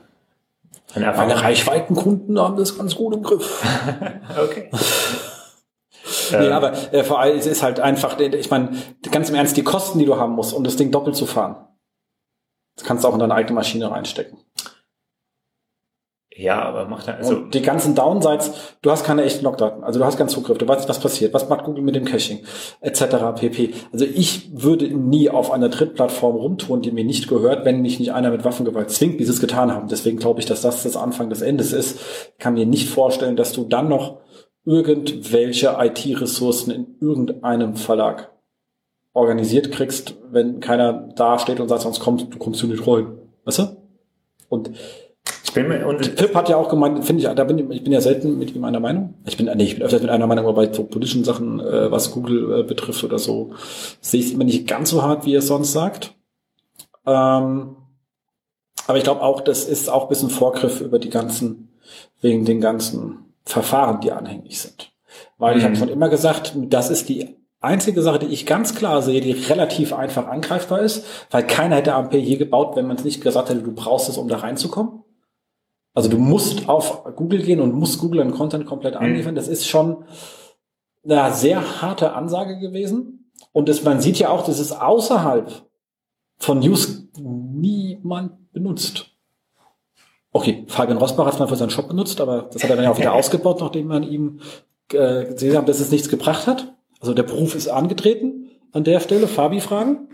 [0.94, 3.64] Meine Reichweitenkunden haben das ganz gut im Griff.
[4.42, 4.70] okay.
[6.32, 6.52] nee, ähm.
[6.52, 8.70] aber äh, vor allem, es ist halt einfach, ich meine,
[9.10, 11.56] ganz im Ernst, die Kosten, die du haben musst, um das Ding doppelt zu fahren,
[12.74, 14.38] das kannst du auch in deine eigene Maschine reinstecken.
[16.40, 17.36] Ja, aber macht er also.
[17.36, 20.66] Und die ganzen Downsides, du hast keine echten Logdaten, also du hast keinen Zugriff, du
[20.66, 22.40] weißt was passiert, was macht Google mit dem Caching,
[22.80, 23.04] etc.
[23.38, 23.74] pp.
[23.92, 28.14] Also ich würde nie auf einer Drittplattform rumtun, die mir nicht gehört, wenn mich nicht
[28.14, 29.88] einer mit Waffengewalt zwingt, dieses getan haben.
[29.88, 32.00] Deswegen glaube ich, dass das das Anfang des Endes ist.
[32.32, 34.20] Ich kann mir nicht vorstellen, dass du dann noch
[34.64, 38.32] irgendwelche IT-Ressourcen in irgendeinem Verlag
[39.12, 43.18] organisiert kriegst, wenn keiner da steht und sagt, sonst kommst du kommst du nicht rein.
[43.44, 43.76] Weißt du?
[44.48, 44.70] Und
[45.56, 48.38] und Pip hat ja auch gemeint, finde ich, da bin ich, ich bin ja selten
[48.38, 49.14] mit ihm einer Meinung.
[49.26, 51.90] Ich bin, nee, ich bin öfters mit einer Meinung, aber bei so politischen Sachen, äh,
[51.90, 53.54] was Google äh, betrifft oder so,
[54.00, 56.14] sehe ich es immer nicht ganz so hart, wie er sonst sagt.
[57.06, 57.76] Ähm,
[58.86, 61.76] aber ich glaube auch, das ist auch ein bisschen Vorgriff über die ganzen,
[62.20, 64.92] wegen den ganzen Verfahren, die anhängig sind.
[65.38, 69.02] Weil ich habe schon immer gesagt, das ist die einzige Sache, die ich ganz klar
[69.02, 73.04] sehe, die relativ einfach angreifbar ist, weil keiner hätte AMP je gebaut, wenn man es
[73.04, 75.02] nicht gesagt hätte, du brauchst es, um da reinzukommen.
[75.94, 79.34] Also du musst auf Google gehen und musst Google einen Content komplett anliefern.
[79.34, 80.04] Das ist schon
[81.04, 83.32] eine sehr harte Ansage gewesen.
[83.52, 85.50] Und das, man sieht ja auch, das ist außerhalb
[86.38, 89.06] von News niemand benutzt.
[90.32, 92.84] Okay, Fabian Rosbach hat es mal für seinen Shop benutzt, aber das hat er dann
[92.84, 94.40] ja auch wieder ausgebaut, nachdem man ihm
[94.92, 96.72] äh, gesehen hat, dass es nichts gebracht hat.
[97.00, 100.08] Also der Beruf ist angetreten an der Stelle, Fabi fragen.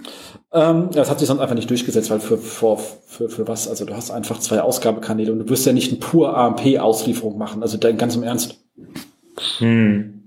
[0.57, 3.69] Ähm, das hat sich sonst einfach nicht durchgesetzt, weil für, für, für, für was?
[3.69, 7.63] Also du hast einfach zwei Ausgabekanäle und du wirst ja nicht eine pur AMP-Auslieferung machen.
[7.63, 8.57] Also ganz im Ernst.
[9.59, 10.25] Hm.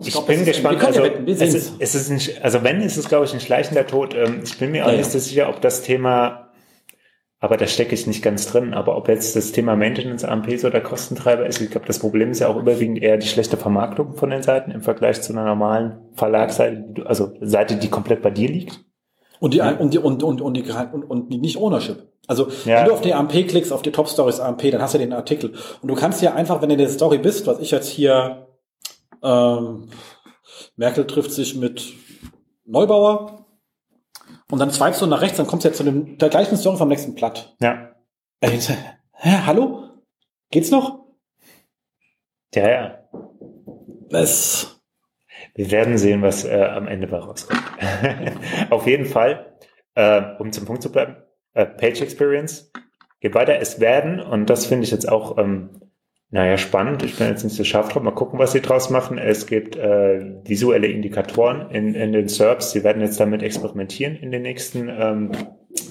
[0.00, 0.84] Ich, ich glaub, bin gespannt.
[0.84, 4.14] Also, es ist, es ist ein, also wenn, ist es, glaube ich, ein schleichender Tod.
[4.14, 6.43] Ähm, ich bin mir auch ja, nicht so sicher, ob das Thema
[7.44, 8.72] aber da stecke ich nicht ganz drin.
[8.72, 12.30] Aber ob jetzt das Thema Maintenance AMP so der Kostentreiber ist, ich glaube, das Problem
[12.30, 15.44] ist ja auch überwiegend eher die schlechte Vermarktung von den Seiten im Vergleich zu einer
[15.44, 18.80] normalen Verlagsseite, also Seite, die komplett bei dir liegt.
[19.40, 22.08] Und die, und die, und, und, und die, und, und die nicht Ownership.
[22.26, 22.78] Also, ja.
[22.78, 25.12] wenn du auf die AMP klickst, auf die Top Stories AMP, dann hast du den
[25.12, 25.52] Artikel.
[25.82, 28.46] Und du kannst ja einfach, wenn du in der Story bist, was ich jetzt hier,
[29.22, 29.90] ähm,
[30.76, 31.92] Merkel trifft sich mit
[32.64, 33.43] Neubauer,
[34.50, 36.76] und dann swipest du nach rechts, dann kommst du ja zu dem, der gleichen Story
[36.76, 37.56] vom nächsten Blatt.
[37.60, 37.94] Ja.
[38.40, 38.50] Äh,
[39.12, 39.88] hä, hallo?
[40.50, 41.04] Geht's noch?
[42.54, 42.98] Ja, ja.
[44.10, 44.80] Das.
[45.54, 47.62] Wir werden sehen, was äh, am Ende bei rauskommt.
[48.70, 49.56] Auf jeden Fall,
[49.94, 51.16] äh, um zum Punkt zu bleiben,
[51.54, 52.72] äh, Page Experience
[53.20, 53.58] geht weiter.
[53.58, 55.80] Es werden, und das finde ich jetzt auch ähm,
[56.34, 57.04] naja, spannend.
[57.04, 58.02] Ich bin jetzt nicht so scharf drauf.
[58.02, 59.18] Mal gucken, was sie draus machen.
[59.18, 62.72] Es gibt äh, visuelle Indikatoren in, in den SERPs.
[62.72, 65.30] Sie werden jetzt damit experimentieren in den nächsten ähm,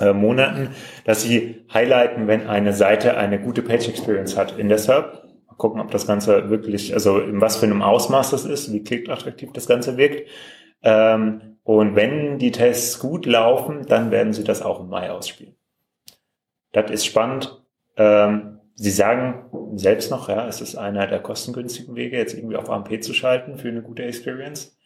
[0.02, 0.72] äh, Monaten,
[1.06, 5.24] dass sie highlighten, wenn eine Seite eine gute Page Experience hat in der SERP.
[5.48, 8.84] Mal gucken, ob das Ganze wirklich, also in was für einem Ausmaß das ist, wie
[8.84, 10.28] klickattraktiv das Ganze wirkt.
[10.82, 15.56] Ähm, und wenn die Tests gut laufen, dann werden sie das auch im Mai ausspielen.
[16.74, 17.64] Das ist spannend.
[17.96, 19.46] Ähm, Sie sagen
[19.76, 23.58] selbst noch, ja, es ist einer der kostengünstigen Wege, jetzt irgendwie auf AMP zu schalten
[23.58, 24.78] für eine gute Experience.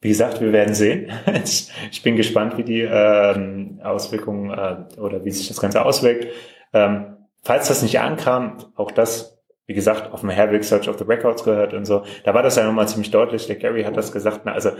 [0.00, 1.10] Wie gesagt, wir werden sehen.
[1.90, 6.26] ich bin gespannt, wie die ähm, Auswirkungen äh, oder wie sich das Ganze auswirkt.
[6.72, 11.04] Ähm, falls das nicht ankam, auch das, wie gesagt, auf dem Herwig Search of the
[11.04, 13.46] Records gehört und so, da war das ja nochmal ziemlich deutlich.
[13.46, 14.42] Der Gary hat das gesagt.
[14.44, 14.70] Na, also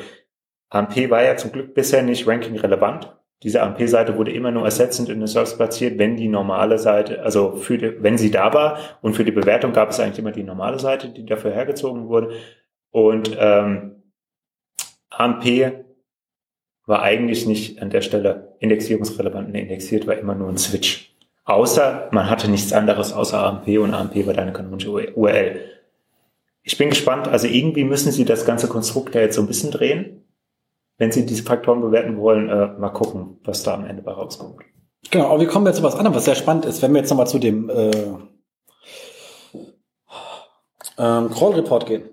[0.70, 5.08] AMP war ja zum Glück bisher nicht ranking relevant diese AMP-Seite wurde immer nur ersetzend
[5.08, 8.78] in den Service platziert, wenn die normale Seite, also für die, wenn sie da war
[9.02, 12.30] und für die Bewertung gab es eigentlich immer die normale Seite, die dafür hergezogen wurde.
[12.90, 14.02] Und ähm,
[15.10, 15.74] AMP
[16.86, 21.12] war eigentlich nicht an der Stelle indexierungsrelevant indexiert, war immer nur ein Switch.
[21.44, 25.60] Außer man hatte nichts anderes außer AMP und AMP war deine kanonische URL.
[26.62, 29.72] Ich bin gespannt, also irgendwie müssen sie das ganze Konstrukt ja jetzt so ein bisschen
[29.72, 30.21] drehen
[31.02, 34.60] wenn Sie diese Faktoren bewerten wollen, äh, mal gucken, was da am Ende bei rauskommt.
[35.10, 37.10] Genau, aber wir kommen jetzt zu was anderem, was sehr spannend ist, wenn wir jetzt
[37.10, 37.90] nochmal zu dem äh,
[40.96, 42.04] ähm, Crawl Report gehen.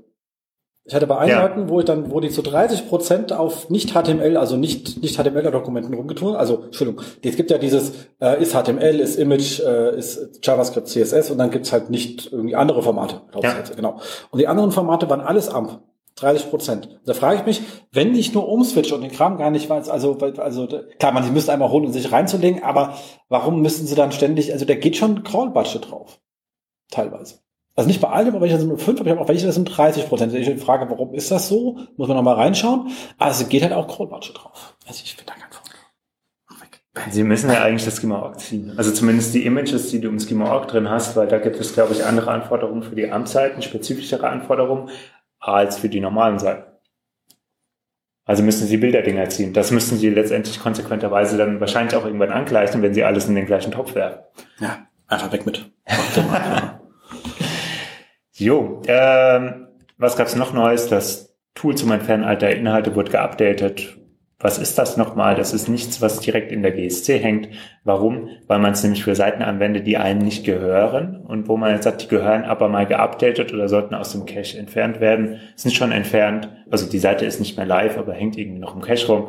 [0.85, 1.69] Ich hatte bei Einheiten, ja.
[1.69, 5.93] wo ich dann, wo die zu 30 Prozent auf nicht HTML, also nicht, nicht HTML-Dokumenten
[5.93, 10.87] rumgetun, also, Entschuldigung, es gibt ja dieses, äh, ist HTML, ist Image, äh, ist JavaScript,
[10.87, 13.21] CSS und dann gibt's halt nicht irgendwie andere Formate.
[13.39, 13.53] Ja.
[13.75, 13.99] Genau.
[14.31, 15.79] Und die anderen Formate waren alles AMP.
[16.19, 16.99] 30 Prozent.
[17.05, 17.61] Da frage ich mich,
[17.91, 20.67] wenn ich nur umswitche und den Kram gar nicht weiß, also, also
[20.99, 22.95] klar, man, sie müssen einmal holen, um sich reinzulegen, aber
[23.27, 26.19] warum müssen sie dann ständig, also da geht schon Crawl-Budget drauf.
[26.91, 27.39] Teilweise.
[27.75, 29.55] Also nicht bei allem, aber das sind nur 5, aber ich habe auch welche, das
[29.55, 30.33] sind 30 Prozent.
[30.33, 31.77] Ich frage, warum ist das so?
[31.97, 32.89] Muss man nochmal reinschauen.
[33.17, 34.75] Also geht halt auch Crawl-Budget drauf.
[34.85, 35.49] Also ich bin da ganz
[37.11, 38.73] Sie müssen ja eigentlich das Schema-Org ziehen.
[38.75, 41.93] Also zumindest die Images, die du im Schema-Org drin hast, weil da gibt es, glaube
[41.93, 44.89] ich, andere Anforderungen für die Amtszeiten, spezifischere Anforderungen
[45.39, 46.63] als für die normalen Seiten.
[48.25, 49.53] Also müssen Sie Bilderdinger ziehen.
[49.53, 53.47] Das müssen Sie letztendlich konsequenterweise dann wahrscheinlich auch irgendwann angleichen, wenn Sie alles in den
[53.47, 54.19] gleichen Topf werfen.
[54.59, 55.71] Ja, einfach weg mit.
[58.33, 59.67] jo, ähm,
[59.97, 60.89] was gab's noch Neues?
[60.89, 63.97] Das Tool zum Entfernen alter Inhalte wurde geupdatet.
[64.41, 65.35] Was ist das nochmal?
[65.35, 67.49] Das ist nichts, was direkt in der GSC hängt.
[67.83, 68.29] Warum?
[68.47, 71.83] Weil man es nämlich für Seiten anwendet, die einem nicht gehören und wo man jetzt
[71.83, 75.91] sagt, die gehören aber mal geupdatet oder sollten aus dem Cache entfernt werden, sind schon
[75.91, 76.47] entfernt.
[76.71, 79.27] Also die Seite ist nicht mehr live, aber hängt irgendwie noch im Cache rum.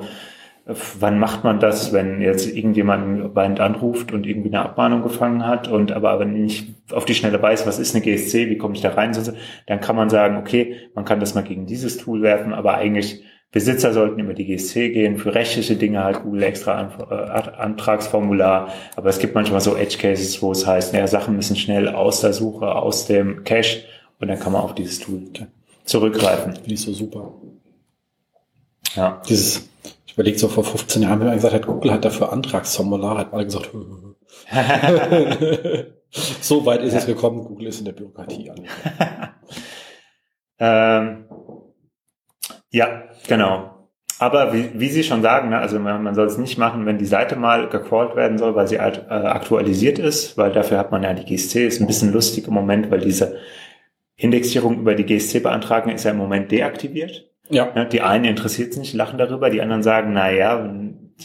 [1.00, 5.66] Wann macht man das, wenn jetzt irgendjemand weinend anruft und irgendwie eine Abmahnung gefangen hat
[5.66, 8.80] und aber, aber nicht auf die Schnelle weiß, was ist eine GSC, wie komme ich
[8.80, 9.10] da rein?
[9.66, 13.24] Dann kann man sagen, okay, man kann das mal gegen dieses Tool werfen, aber eigentlich
[13.52, 18.68] Besitzer sollten über die GSC gehen, für rechtliche Dinge halt Google extra An äh, Antragsformular.
[18.94, 22.20] Aber es gibt manchmal so Edge Cases, wo es heißt, naja, Sachen müssen schnell aus
[22.20, 23.82] der Suche, aus dem Cache
[24.20, 25.24] und dann kann man auf dieses Tool
[25.84, 26.54] zurückgreifen.
[26.54, 27.34] Finde ich so super.
[28.94, 29.20] Ja.
[29.28, 29.68] Dieses,
[30.06, 33.32] ich überlege so vor 15 Jahren, wenn man gesagt hat, Google hat dafür Antragsformular, hat
[33.32, 33.70] man gesagt,
[36.40, 37.00] so weit ist ja.
[37.00, 38.52] es gekommen, Google ist in der Bürokratie.
[40.58, 41.19] ähm,
[42.70, 43.70] ja, genau.
[44.18, 46.98] Aber wie, wie Sie schon sagen, ne, also man, man soll es nicht machen, wenn
[46.98, 50.92] die Seite mal gecrawlt werden soll, weil sie halt, äh, aktualisiert ist, weil dafür hat
[50.92, 51.66] man ja die GSC.
[51.66, 53.38] Ist ein bisschen lustig im Moment, weil diese
[54.16, 57.30] Indexierung über die GSC beantragen ist ja im Moment deaktiviert.
[57.48, 57.72] Ja.
[57.74, 60.70] Ne, die einen interessiert es nicht, lachen darüber, die anderen sagen, na ja,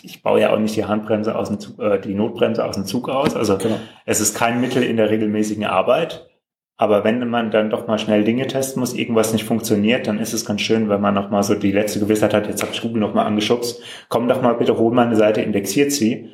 [0.02, 2.86] ich baue ja auch nicht die Handbremse aus dem Zug, äh, die Notbremse aus dem
[2.86, 3.36] Zug aus.
[3.36, 3.80] Also genau.
[4.06, 6.30] es ist kein Mittel in der regelmäßigen Arbeit.
[6.78, 10.34] Aber wenn man dann doch mal schnell Dinge testen muss, irgendwas nicht funktioniert, dann ist
[10.34, 12.82] es ganz schön, wenn man noch mal so die letzte Gewissheit hat, jetzt habe ich
[12.82, 16.30] Google noch mal angeschubst, komm doch mal bitte, hol mal eine Seite, indexiert sie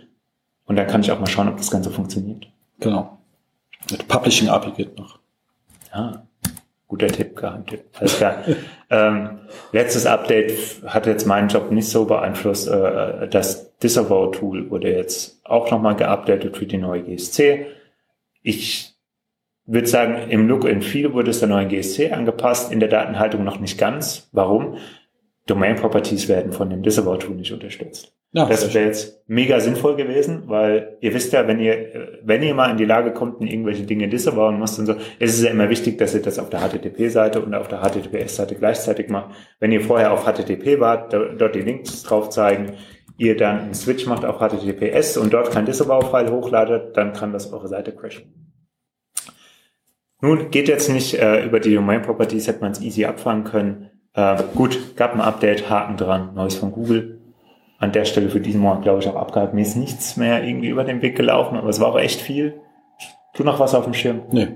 [0.65, 2.47] und dann kann ich auch mal schauen, ob das Ganze funktioniert.
[2.79, 3.19] Genau.
[3.91, 5.19] Mit Publishing API geht noch.
[5.93, 6.23] Ja,
[6.87, 7.83] guter Tipp, Geheimtipp.
[7.99, 8.43] Alles klar.
[8.89, 9.39] ähm,
[9.71, 10.53] letztes Update
[10.87, 12.67] hat jetzt meinen Job nicht so beeinflusst.
[12.67, 17.67] Äh, das Disavow-Tool wurde jetzt auch noch mal geupdatet für die neue GSC.
[18.43, 18.90] Ich
[19.65, 23.43] würde sagen, im Look and Feel wurde es der neuen GSC angepasst, in der Datenhaltung
[23.43, 24.29] noch nicht ganz.
[24.31, 24.77] Warum?
[25.45, 28.13] Domain Properties werden von dem Disavow Tool nicht unterstützt.
[28.33, 32.53] Ja, das wäre jetzt mega sinnvoll gewesen, weil ihr wisst ja, wenn ihr, wenn ihr
[32.53, 35.51] mal in die Lage kommt, in irgendwelche Dinge disavowen müsst und so, ist es ja
[35.51, 39.35] immer wichtig, dass ihr das auf der HTTP-Seite und auf der HTTPS-Seite gleichzeitig macht.
[39.59, 42.77] Wenn ihr vorher auf HTTP wart, dort die Links drauf zeigen,
[43.17, 47.51] ihr dann einen Switch macht auf HTTPS und dort kein Disavow-File hochladet, dann kann das
[47.51, 48.50] eure Seite crashen.
[50.21, 53.89] Nun, geht jetzt nicht äh, über die Domain Properties, hätte man es easy abfangen können.
[54.13, 57.19] Äh, gut, gab ein Update, Haken dran, Neues von Google.
[57.79, 59.55] An der Stelle für diesen Monat, glaube ich, auch abgehalten.
[59.55, 62.61] Mir ist nichts mehr irgendwie über den Weg gelaufen, aber es war auch echt viel.
[63.33, 64.21] Du noch was auf dem Schirm?
[64.31, 64.49] Nee.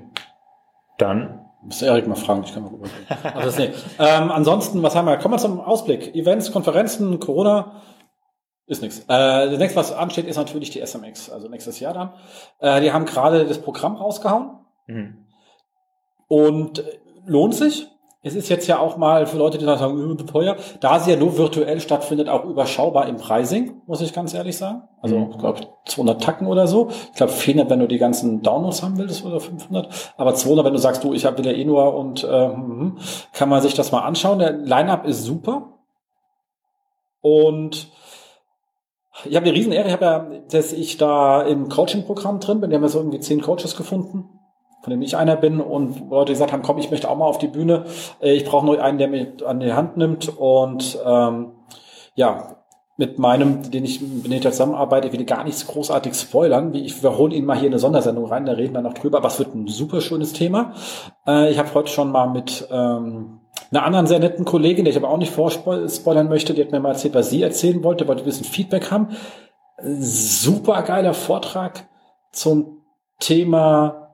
[1.00, 1.42] Dann.
[1.64, 2.88] Muss Erik mal fragen, ich kann mal rüber.
[3.34, 3.72] also nee.
[3.98, 5.18] ähm, ansonsten, was haben wir?
[5.18, 6.14] Kommen wir zum Ausblick.
[6.14, 7.82] Events, Konferenzen, Corona.
[8.68, 9.00] Ist nichts.
[9.00, 12.14] Äh, das nächste, was ansteht, ist natürlich die SMX, also nächstes Jahr dann.
[12.60, 14.60] Äh, die haben gerade das Programm rausgehauen.
[14.86, 15.25] Mhm.
[16.28, 16.84] Und
[17.26, 17.88] lohnt sich.
[18.26, 21.16] Es ist jetzt ja auch mal für Leute, die sagen, äh, teuer, da sie ja
[21.16, 24.82] nur virtuell stattfindet, auch überschaubar im Pricing, muss ich ganz ehrlich sagen.
[25.00, 25.30] Also, mhm.
[25.30, 26.90] ich glaube, 200 Tacken oder so.
[27.12, 30.14] Ich glaube, 400, wenn du die ganzen Downloads haben willst, oder 500.
[30.18, 32.98] Aber 200, wenn du sagst, du, ich habe wieder eh nur und äh, hm,
[33.32, 34.40] kann man sich das mal anschauen.
[34.40, 35.74] Der Lineup ist super.
[37.22, 37.90] Und
[39.24, 42.72] ich habe eine Riesenehre, ich habe ja, dass ich da im Coaching-Programm drin bin.
[42.72, 44.35] Wir haben ja so irgendwie zehn Coaches gefunden
[44.86, 47.40] von dem ich einer bin und Leute gesagt haben, komm, ich möchte auch mal auf
[47.40, 47.86] die Bühne,
[48.22, 51.54] äh, ich brauche nur einen, der mich an die Hand nimmt und ähm,
[52.14, 52.58] ja,
[52.98, 56.72] mit meinem, den ich, mit dem ich zusammenarbeite, ich will gar nichts großartig spoilern.
[56.76, 59.28] Ich wiederhole ihn mal hier in eine Sondersendung rein, da reden wir noch drüber, aber
[59.28, 60.74] es wird ein super schönes Thema.
[61.26, 63.40] Äh, ich habe heute schon mal mit ähm,
[63.72, 66.80] einer anderen sehr netten Kollegin, der ich aber auch nicht vorspoilern möchte, die hat mir
[66.80, 69.08] mal erzählt, was sie erzählen wollte, wollte ein bisschen Feedback haben.
[69.82, 71.88] Super geiler Vortrag
[72.32, 72.84] zum
[73.20, 74.05] Thema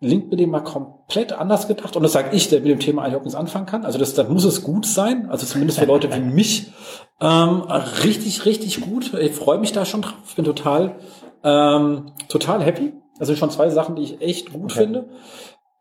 [0.00, 1.96] Link mit dem mal komplett anders gedacht.
[1.96, 3.84] Und das sage ich, der mit dem Thema eigentlich auch nichts anfangen kann.
[3.84, 5.28] Also das, dann muss es gut sein.
[5.30, 6.72] Also zumindest für Leute wie mich.
[7.20, 7.62] Ähm,
[8.04, 9.14] richtig, richtig gut.
[9.14, 10.14] Ich freue mich da schon drauf.
[10.28, 10.96] Ich bin total,
[11.42, 12.92] ähm, total happy.
[13.18, 14.80] Also schon zwei Sachen, die ich echt gut okay.
[14.80, 15.08] finde.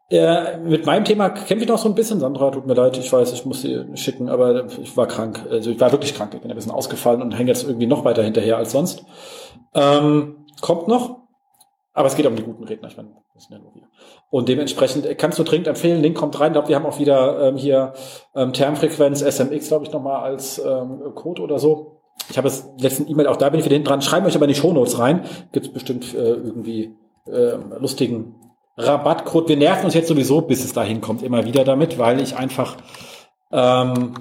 [0.09, 2.19] Äh, mit meinem Thema kämpfe ich noch so ein bisschen.
[2.19, 5.45] Sandra, tut mir leid, ich weiß, ich muss sie schicken, aber ich war krank.
[5.49, 6.33] Also ich war wirklich krank.
[6.33, 9.03] Ich bin ein bisschen ausgefallen und hänge jetzt irgendwie noch weiter hinterher als sonst.
[9.73, 11.23] Ähm, kommt noch.
[11.93, 12.87] Aber es geht um die guten Redner.
[12.89, 13.49] Ich meine, das.
[14.29, 16.51] Und dementsprechend kannst du dringend empfehlen, Link kommt rein.
[16.51, 17.93] Ich glaube, wir haben auch wieder ähm, hier
[18.33, 22.01] ähm, Termfrequenz SMX, glaube ich, nochmal als ähm, Code oder so.
[22.29, 24.01] Ich habe es letzten E-Mail, auch da bin ich wieder hinten dran.
[24.01, 25.25] Schreiben euch aber in die Shownotes rein.
[25.51, 26.95] Gibt es bestimmt äh, irgendwie
[27.27, 28.35] äh, lustigen
[28.77, 29.49] Rabattcode.
[29.49, 32.77] Wir nerven uns jetzt sowieso, bis es dahin kommt, immer wieder damit, weil ich einfach
[33.51, 34.13] ähm,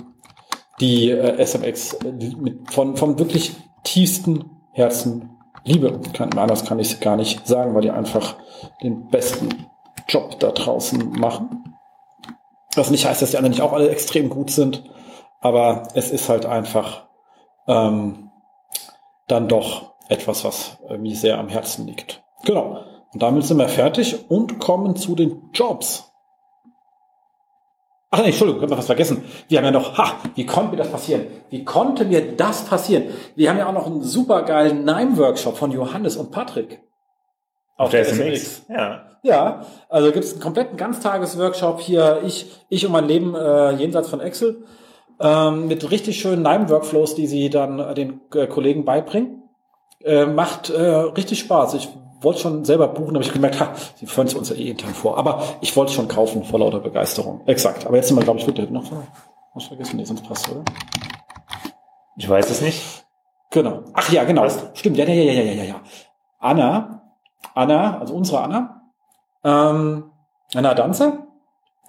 [0.81, 1.99] die äh, SMX
[2.41, 3.55] mit, von, vom wirklich
[3.85, 5.34] tiefsten Herzen
[5.65, 6.01] liebe.
[6.13, 8.37] Kann, anders kann ich es gar nicht sagen, weil die einfach
[8.83, 9.67] den besten
[10.09, 11.77] Job da draußen machen.
[12.75, 14.85] Was nicht heißt, dass die anderen nicht auch alle extrem gut sind,
[15.41, 17.07] aber es ist halt einfach
[17.67, 18.31] ähm,
[19.29, 22.23] dann doch etwas, was mir sehr am Herzen liegt.
[22.45, 22.85] Genau.
[23.13, 26.14] Und damit sind wir fertig und kommen zu den Jobs.
[28.15, 29.25] Ach nee, Entschuldigung, ich habe noch was vergessen.
[29.49, 31.27] Wir haben ja noch, ha, wie konnte mir das passieren?
[31.51, 33.07] Wie konnte mir das passieren?
[33.35, 36.81] Wir haben ja auch noch einen supergeilen Nime-Workshop von Johannes und Patrick.
[37.77, 38.67] Auf der SMX.
[38.69, 39.07] Ja.
[39.25, 44.09] Ja, also gibt es einen kompletten Ganztagesworkshop hier, ich, ich und mein Leben äh, jenseits
[44.09, 44.63] von Excel.
[45.19, 49.43] ähm, mit richtig schönen Nime-Workflows, die sie dann äh, den äh, Kollegen beibringen.
[50.05, 51.75] Äh, macht äh, richtig Spaß.
[51.75, 51.89] Ich
[52.25, 54.95] wollte schon selber buchen, habe ich gemerkt, ha, sie führen es uns ja eh intern
[54.95, 55.19] vor.
[55.19, 57.43] Aber ich wollte es schon kaufen, vor lauter Begeisterung.
[57.47, 57.87] Exakt.
[57.87, 58.85] Aber jetzt sind wir, glaube ich, wirklich noch
[59.55, 60.65] was vergessen, nee, sonst passt, oder?
[62.17, 63.07] Ich weiß es nicht.
[63.51, 63.83] Genau.
[63.93, 64.43] Ach ja, genau.
[64.43, 64.67] Was?
[64.75, 65.81] Stimmt, ja, ja, ja, ja, ja, ja, ja.
[66.41, 67.03] Anna,
[67.55, 68.83] Anna, also unsere Anna,
[69.45, 70.11] ähm,
[70.55, 71.27] Anna Danzer,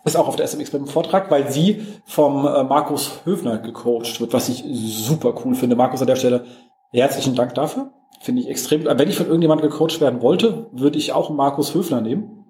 [0.04, 4.34] ist auch auf der SMX beim Vortrag, weil sie vom äh, Markus Höfner gecoacht wird,
[4.34, 5.76] was ich super cool finde.
[5.76, 6.46] Markus an der Stelle,
[6.92, 7.92] herzlichen Dank dafür.
[8.26, 8.86] Finde ich extrem.
[8.86, 12.44] Wenn ich von irgendjemandem gecoacht werden wollte, würde ich auch Markus Höfner nehmen.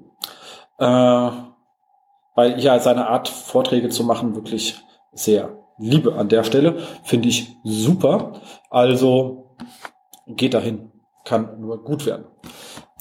[0.78, 1.32] Äh,
[2.34, 6.78] weil ja seine Art, Vorträge zu machen, wirklich sehr liebe an der Stelle.
[7.04, 8.40] Finde ich super.
[8.70, 9.58] Also
[10.28, 10.94] geht dahin.
[11.26, 12.24] Kann nur gut werden.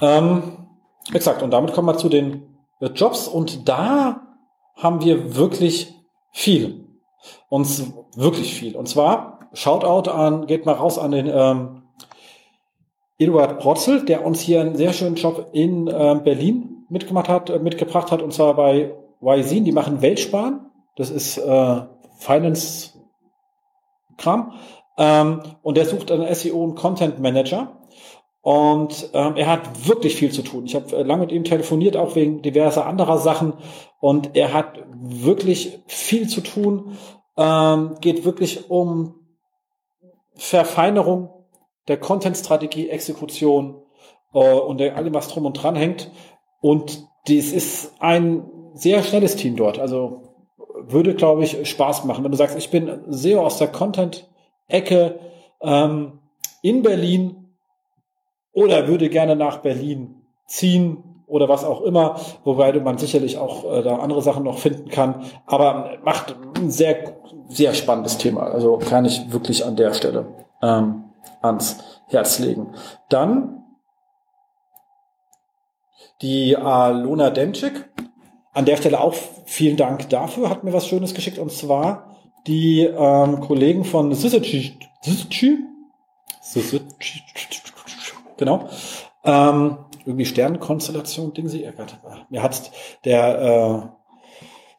[0.01, 0.67] Ähm,
[1.13, 1.45] exakt.
[1.45, 2.43] Und damit kommen wir zu den
[2.81, 3.29] äh, Jobs.
[3.29, 4.35] Und da
[4.75, 5.95] haben wir wirklich
[6.33, 6.89] viel.
[7.49, 8.75] Uns wirklich viel.
[8.75, 11.84] Und zwar, Shoutout an, geht mal raus an den ähm,
[13.19, 17.59] Eduard Protzel, der uns hier einen sehr schönen Job in äh, Berlin mitgemacht hat, äh,
[17.59, 19.65] mitgebracht hat, und zwar bei YZine.
[19.65, 20.71] Die machen Weltsparen.
[20.97, 21.81] Das ist äh,
[22.19, 22.93] Finance-Kram.
[24.97, 27.81] Ähm, und der sucht einen SEO und Content Manager.
[28.43, 30.67] Und ähm, er hat wirklich viel zu tun.
[30.67, 33.55] Ich habe äh, lange mit ihm telefoniert, auch wegen diverser anderer Sachen.
[34.01, 36.99] Und er hat wirklich viel zu tun.
[37.37, 39.15] Ähm, geht wirklich um
[40.35, 41.31] Verfeinerung
[41.89, 43.83] der Content-Strategie, Exekution
[44.33, 46.11] äh, und allem, was drum und dran hängt.
[46.61, 49.79] Und das ist ein sehr schnelles Team dort.
[49.79, 50.23] Also
[50.77, 52.25] würde, glaube ich, Spaß machen.
[52.25, 55.19] Wenn du sagst, ich bin SEO aus der Content-Ecke
[55.63, 56.21] ähm,
[56.63, 57.45] in Berlin,
[58.55, 63.83] oder würde gerne nach Berlin ziehen oder was auch immer, wobei man sicherlich auch äh,
[63.83, 65.25] da andere Sachen noch finden kann.
[65.47, 67.17] Aber macht ein sehr,
[67.49, 68.45] sehr spannendes Thema.
[68.45, 70.27] Also kann ich wirklich an der Stelle
[70.63, 71.05] ähm,
[71.43, 72.75] ans Herz legen.
[73.09, 73.65] Dann
[76.23, 77.91] die Alona Demczyk.
[78.53, 79.15] An der Stelle auch
[79.47, 82.15] vielen Dank dafür, hat mir was Schönes geschickt und zwar
[82.47, 85.59] die ähm, Kollegen von Syzygy, Syzygy,
[88.37, 88.69] genau.
[89.25, 91.69] Ähm, irgendwie Sternenkonstellation, Ding sie.
[92.29, 92.71] Mir hat
[93.05, 94.05] der äh,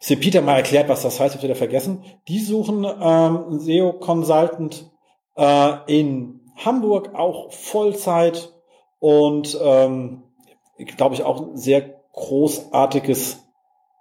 [0.00, 0.16] C.
[0.16, 2.04] Peter mal erklärt, was das heißt, ich wieder vergessen.
[2.28, 4.90] Die suchen ähm, SEO Consultant
[5.36, 8.52] äh, in Hamburg auch Vollzeit
[8.98, 10.22] und ähm,
[10.96, 13.42] glaube ich auch ein sehr großartiges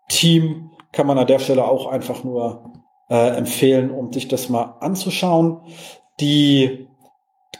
[0.07, 2.71] Team kann man an der Stelle auch einfach nur
[3.09, 5.61] äh, empfehlen, um sich das mal anzuschauen.
[6.19, 6.87] Die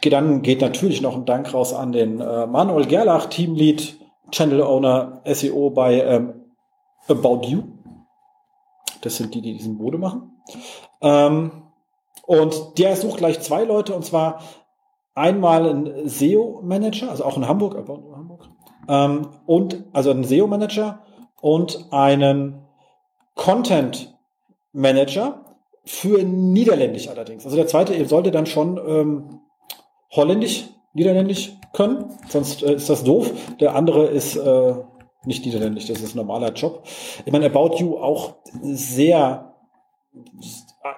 [0.01, 3.97] dann geht natürlich noch ein Dank raus an den äh, Manuel Gerlach, Teamlead,
[4.29, 6.45] Channel Owner, SEO bei ähm,
[7.07, 7.63] About You.
[9.01, 10.41] Das sind die, die diesen Mode machen.
[11.01, 11.63] Ähm,
[12.27, 14.41] und der sucht gleich zwei Leute, und zwar
[15.15, 18.49] einmal ein SEO-Manager, also auch in Hamburg, About You Hamburg,
[18.87, 21.01] ähm, und also ein SEO-Manager
[21.41, 22.61] und einen
[23.35, 25.45] Content-Manager
[25.85, 27.45] für Niederländisch allerdings.
[27.45, 29.41] Also der zweite sollte dann schon ähm,
[30.11, 33.31] Holländisch, Niederländisch können, sonst äh, ist das doof.
[33.59, 34.75] Der andere ist äh,
[35.25, 36.83] nicht Niederländisch, das ist ein normaler Job.
[37.25, 39.53] Ich meine, About You auch sehr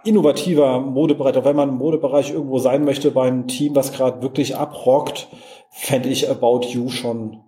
[0.03, 1.35] innovativer Modebereich.
[1.43, 5.27] Wenn man im Modebereich irgendwo sein möchte bei einem Team, was gerade wirklich abrockt,
[5.69, 7.43] fände ich About You schon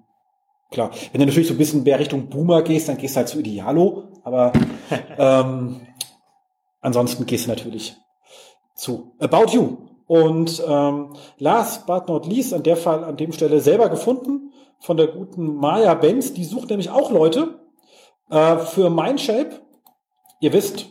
[0.72, 0.92] klar.
[1.12, 3.40] Wenn du natürlich so ein bisschen mehr Richtung Boomer gehst, dann gehst du halt zu
[3.40, 4.54] Idealo, aber
[5.18, 5.82] ähm,
[6.82, 7.98] ansonsten gehst du natürlich
[8.76, 9.78] zu About You.
[10.08, 14.98] Und ähm, last but not least, an der Fall, an dem Stelle selber gefunden von
[14.98, 16.34] der guten Maya Benz.
[16.34, 17.60] Die sucht nämlich auch Leute
[18.32, 19.62] äh, für Mindshape.
[20.40, 20.88] Ihr wisst,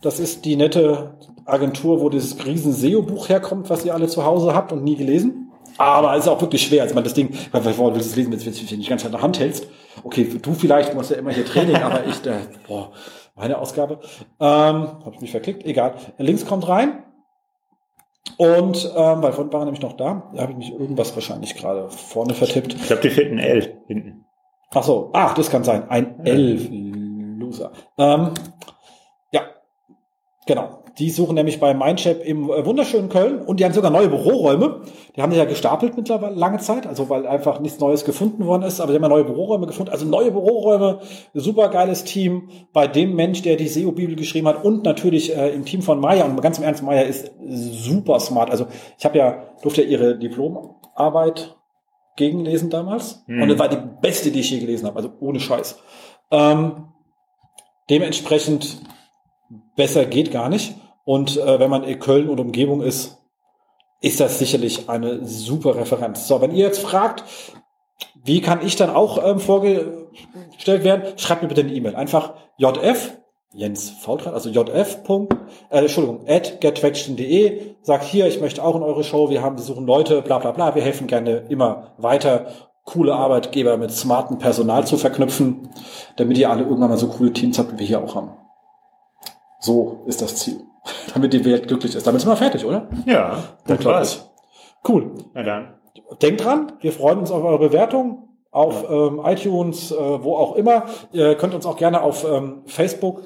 [0.00, 4.54] das ist die nette Agentur, wo dieses riesen SEO-Buch herkommt, was ihr alle zu Hause
[4.54, 5.52] habt und nie gelesen.
[5.78, 6.82] Aber es ist auch wirklich schwer.
[6.82, 9.12] Also man das Ding, weil willst du es lesen, wenn du es nicht Zeit in
[9.12, 9.68] der Hand hältst?
[10.02, 12.92] Okay, du vielleicht musst ja immer hier Training, aber ich, äh, boah,
[13.34, 14.00] meine Ausgabe.
[14.40, 14.48] Ähm,
[15.04, 15.94] Habe ich mich verklickt, egal.
[16.18, 17.02] Links kommt rein.
[18.38, 21.88] Und ähm, weil vorhin war nämlich noch da, da habe ich mich irgendwas wahrscheinlich gerade
[21.88, 22.74] vorne vertippt.
[22.74, 24.24] Ich glaube, die fehlt ein L hinten.
[24.74, 25.88] Ach so, ach, das kann sein.
[25.88, 27.72] Ein L, Loser.
[27.96, 28.30] Ähm,
[30.46, 30.82] genau.
[30.98, 34.80] Die suchen nämlich bei Mindshap im äh, wunderschönen Köln und die haben sogar neue Büroräume.
[35.14, 38.62] Die haben sich ja gestapelt mittlerweile lange Zeit, also weil einfach nichts Neues gefunden worden
[38.62, 39.92] ist, aber die haben ja neue Büroräume gefunden.
[39.92, 41.00] Also neue Büroräume,
[41.34, 45.66] super geiles Team bei dem Mensch, der die SEO-Bibel geschrieben hat und natürlich äh, im
[45.66, 46.24] Team von Maya.
[46.24, 48.50] Und ganz im Ernst, Maya ist super smart.
[48.50, 48.66] Also
[48.98, 51.56] ich habe ja, durfte ja ihre Diplomarbeit
[52.16, 53.42] gegenlesen damals Hm.
[53.42, 55.78] und das war die beste, die ich je gelesen habe, also ohne Scheiß.
[56.30, 56.88] Ähm,
[57.90, 58.80] dementsprechend
[59.76, 60.74] besser geht gar nicht.
[61.04, 63.18] Und äh, wenn man in Köln und Umgebung ist,
[64.00, 66.28] ist das sicherlich eine super Referenz.
[66.28, 67.24] So, wenn ihr jetzt fragt,
[68.24, 71.94] wie kann ich dann auch ähm, vorgestellt werden, schreibt mir bitte eine E-Mail.
[71.94, 73.18] Einfach jf,
[73.52, 74.98] Jens Faultrat, also jf.
[75.70, 79.64] Äh, Entschuldigung, at gettraction.de, sagt hier, ich möchte auch in eure Show, wir haben, wir
[79.64, 82.48] suchen Leute, bla bla bla, wir helfen gerne immer weiter,
[82.84, 85.68] coole Arbeitgeber mit smarten Personal zu verknüpfen,
[86.16, 88.32] damit ihr alle irgendwann mal so coole Teams habt, wie wir hier auch haben.
[89.60, 90.60] So ist das Ziel.
[91.14, 92.06] damit die Welt glücklich ist.
[92.06, 92.88] Damit sind wir fertig, oder?
[93.06, 94.30] Ja, das war's.
[94.86, 95.12] Cool.
[95.34, 95.74] Na dann.
[96.22, 99.06] Denkt dran, wir freuen uns auf eure Bewertung auf ja.
[99.06, 100.84] ähm, iTunes, äh, wo auch immer.
[101.12, 103.22] Ihr könnt uns auch gerne auf ähm, Facebook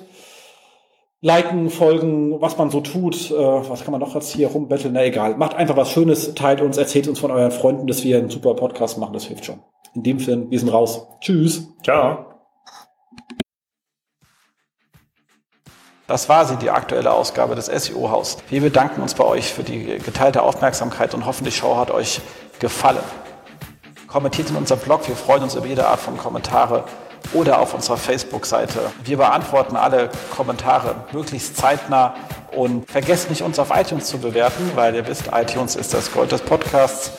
[1.21, 3.31] liken, folgen, was man so tut.
[3.31, 4.95] Äh, was kann man noch jetzt hier rumbetteln?
[4.95, 5.37] Na egal.
[5.37, 8.55] Macht einfach was Schönes, teilt uns, erzählt uns von euren Freunden, dass wir einen super
[8.55, 9.13] Podcast machen.
[9.13, 9.61] Das hilft schon.
[9.95, 11.07] In dem Sinne, wir sind raus.
[11.21, 11.69] Tschüss.
[11.83, 12.30] Ciao.
[16.11, 18.39] Das war sie, die aktuelle Ausgabe des SEO-Haus.
[18.49, 22.21] Wir bedanken uns bei euch für die geteilte Aufmerksamkeit und hoffen, die Show hat euch
[22.59, 22.99] gefallen.
[24.09, 26.83] Kommentiert in unserem Blog, wir freuen uns über jede Art von Kommentare
[27.33, 28.81] oder auf unserer Facebook-Seite.
[29.05, 32.15] Wir beantworten alle Kommentare möglichst zeitnah
[32.57, 36.33] und vergesst nicht, uns auf iTunes zu bewerten, weil ihr wisst, iTunes ist das Gold
[36.33, 37.13] des Podcasts.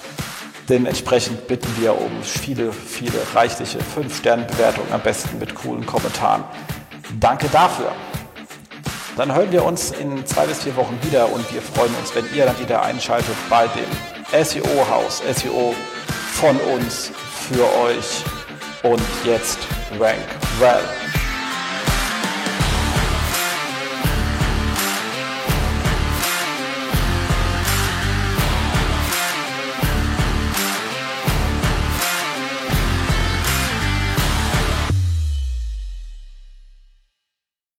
[0.67, 6.43] Dementsprechend bitten wir um viele, viele reichliche 5-Sterne-Bewertungen, am besten mit coolen Kommentaren.
[7.21, 7.93] Danke dafür.
[9.17, 12.25] Dann hören wir uns in zwei bis vier Wochen wieder und wir freuen uns, wenn
[12.33, 15.75] ihr dann wieder einschaltet bei dem SEO-Haus, SEO
[16.33, 17.11] von uns
[17.49, 18.23] für euch.
[18.83, 19.59] Und jetzt
[19.99, 20.17] Rank
[20.59, 21.00] Well.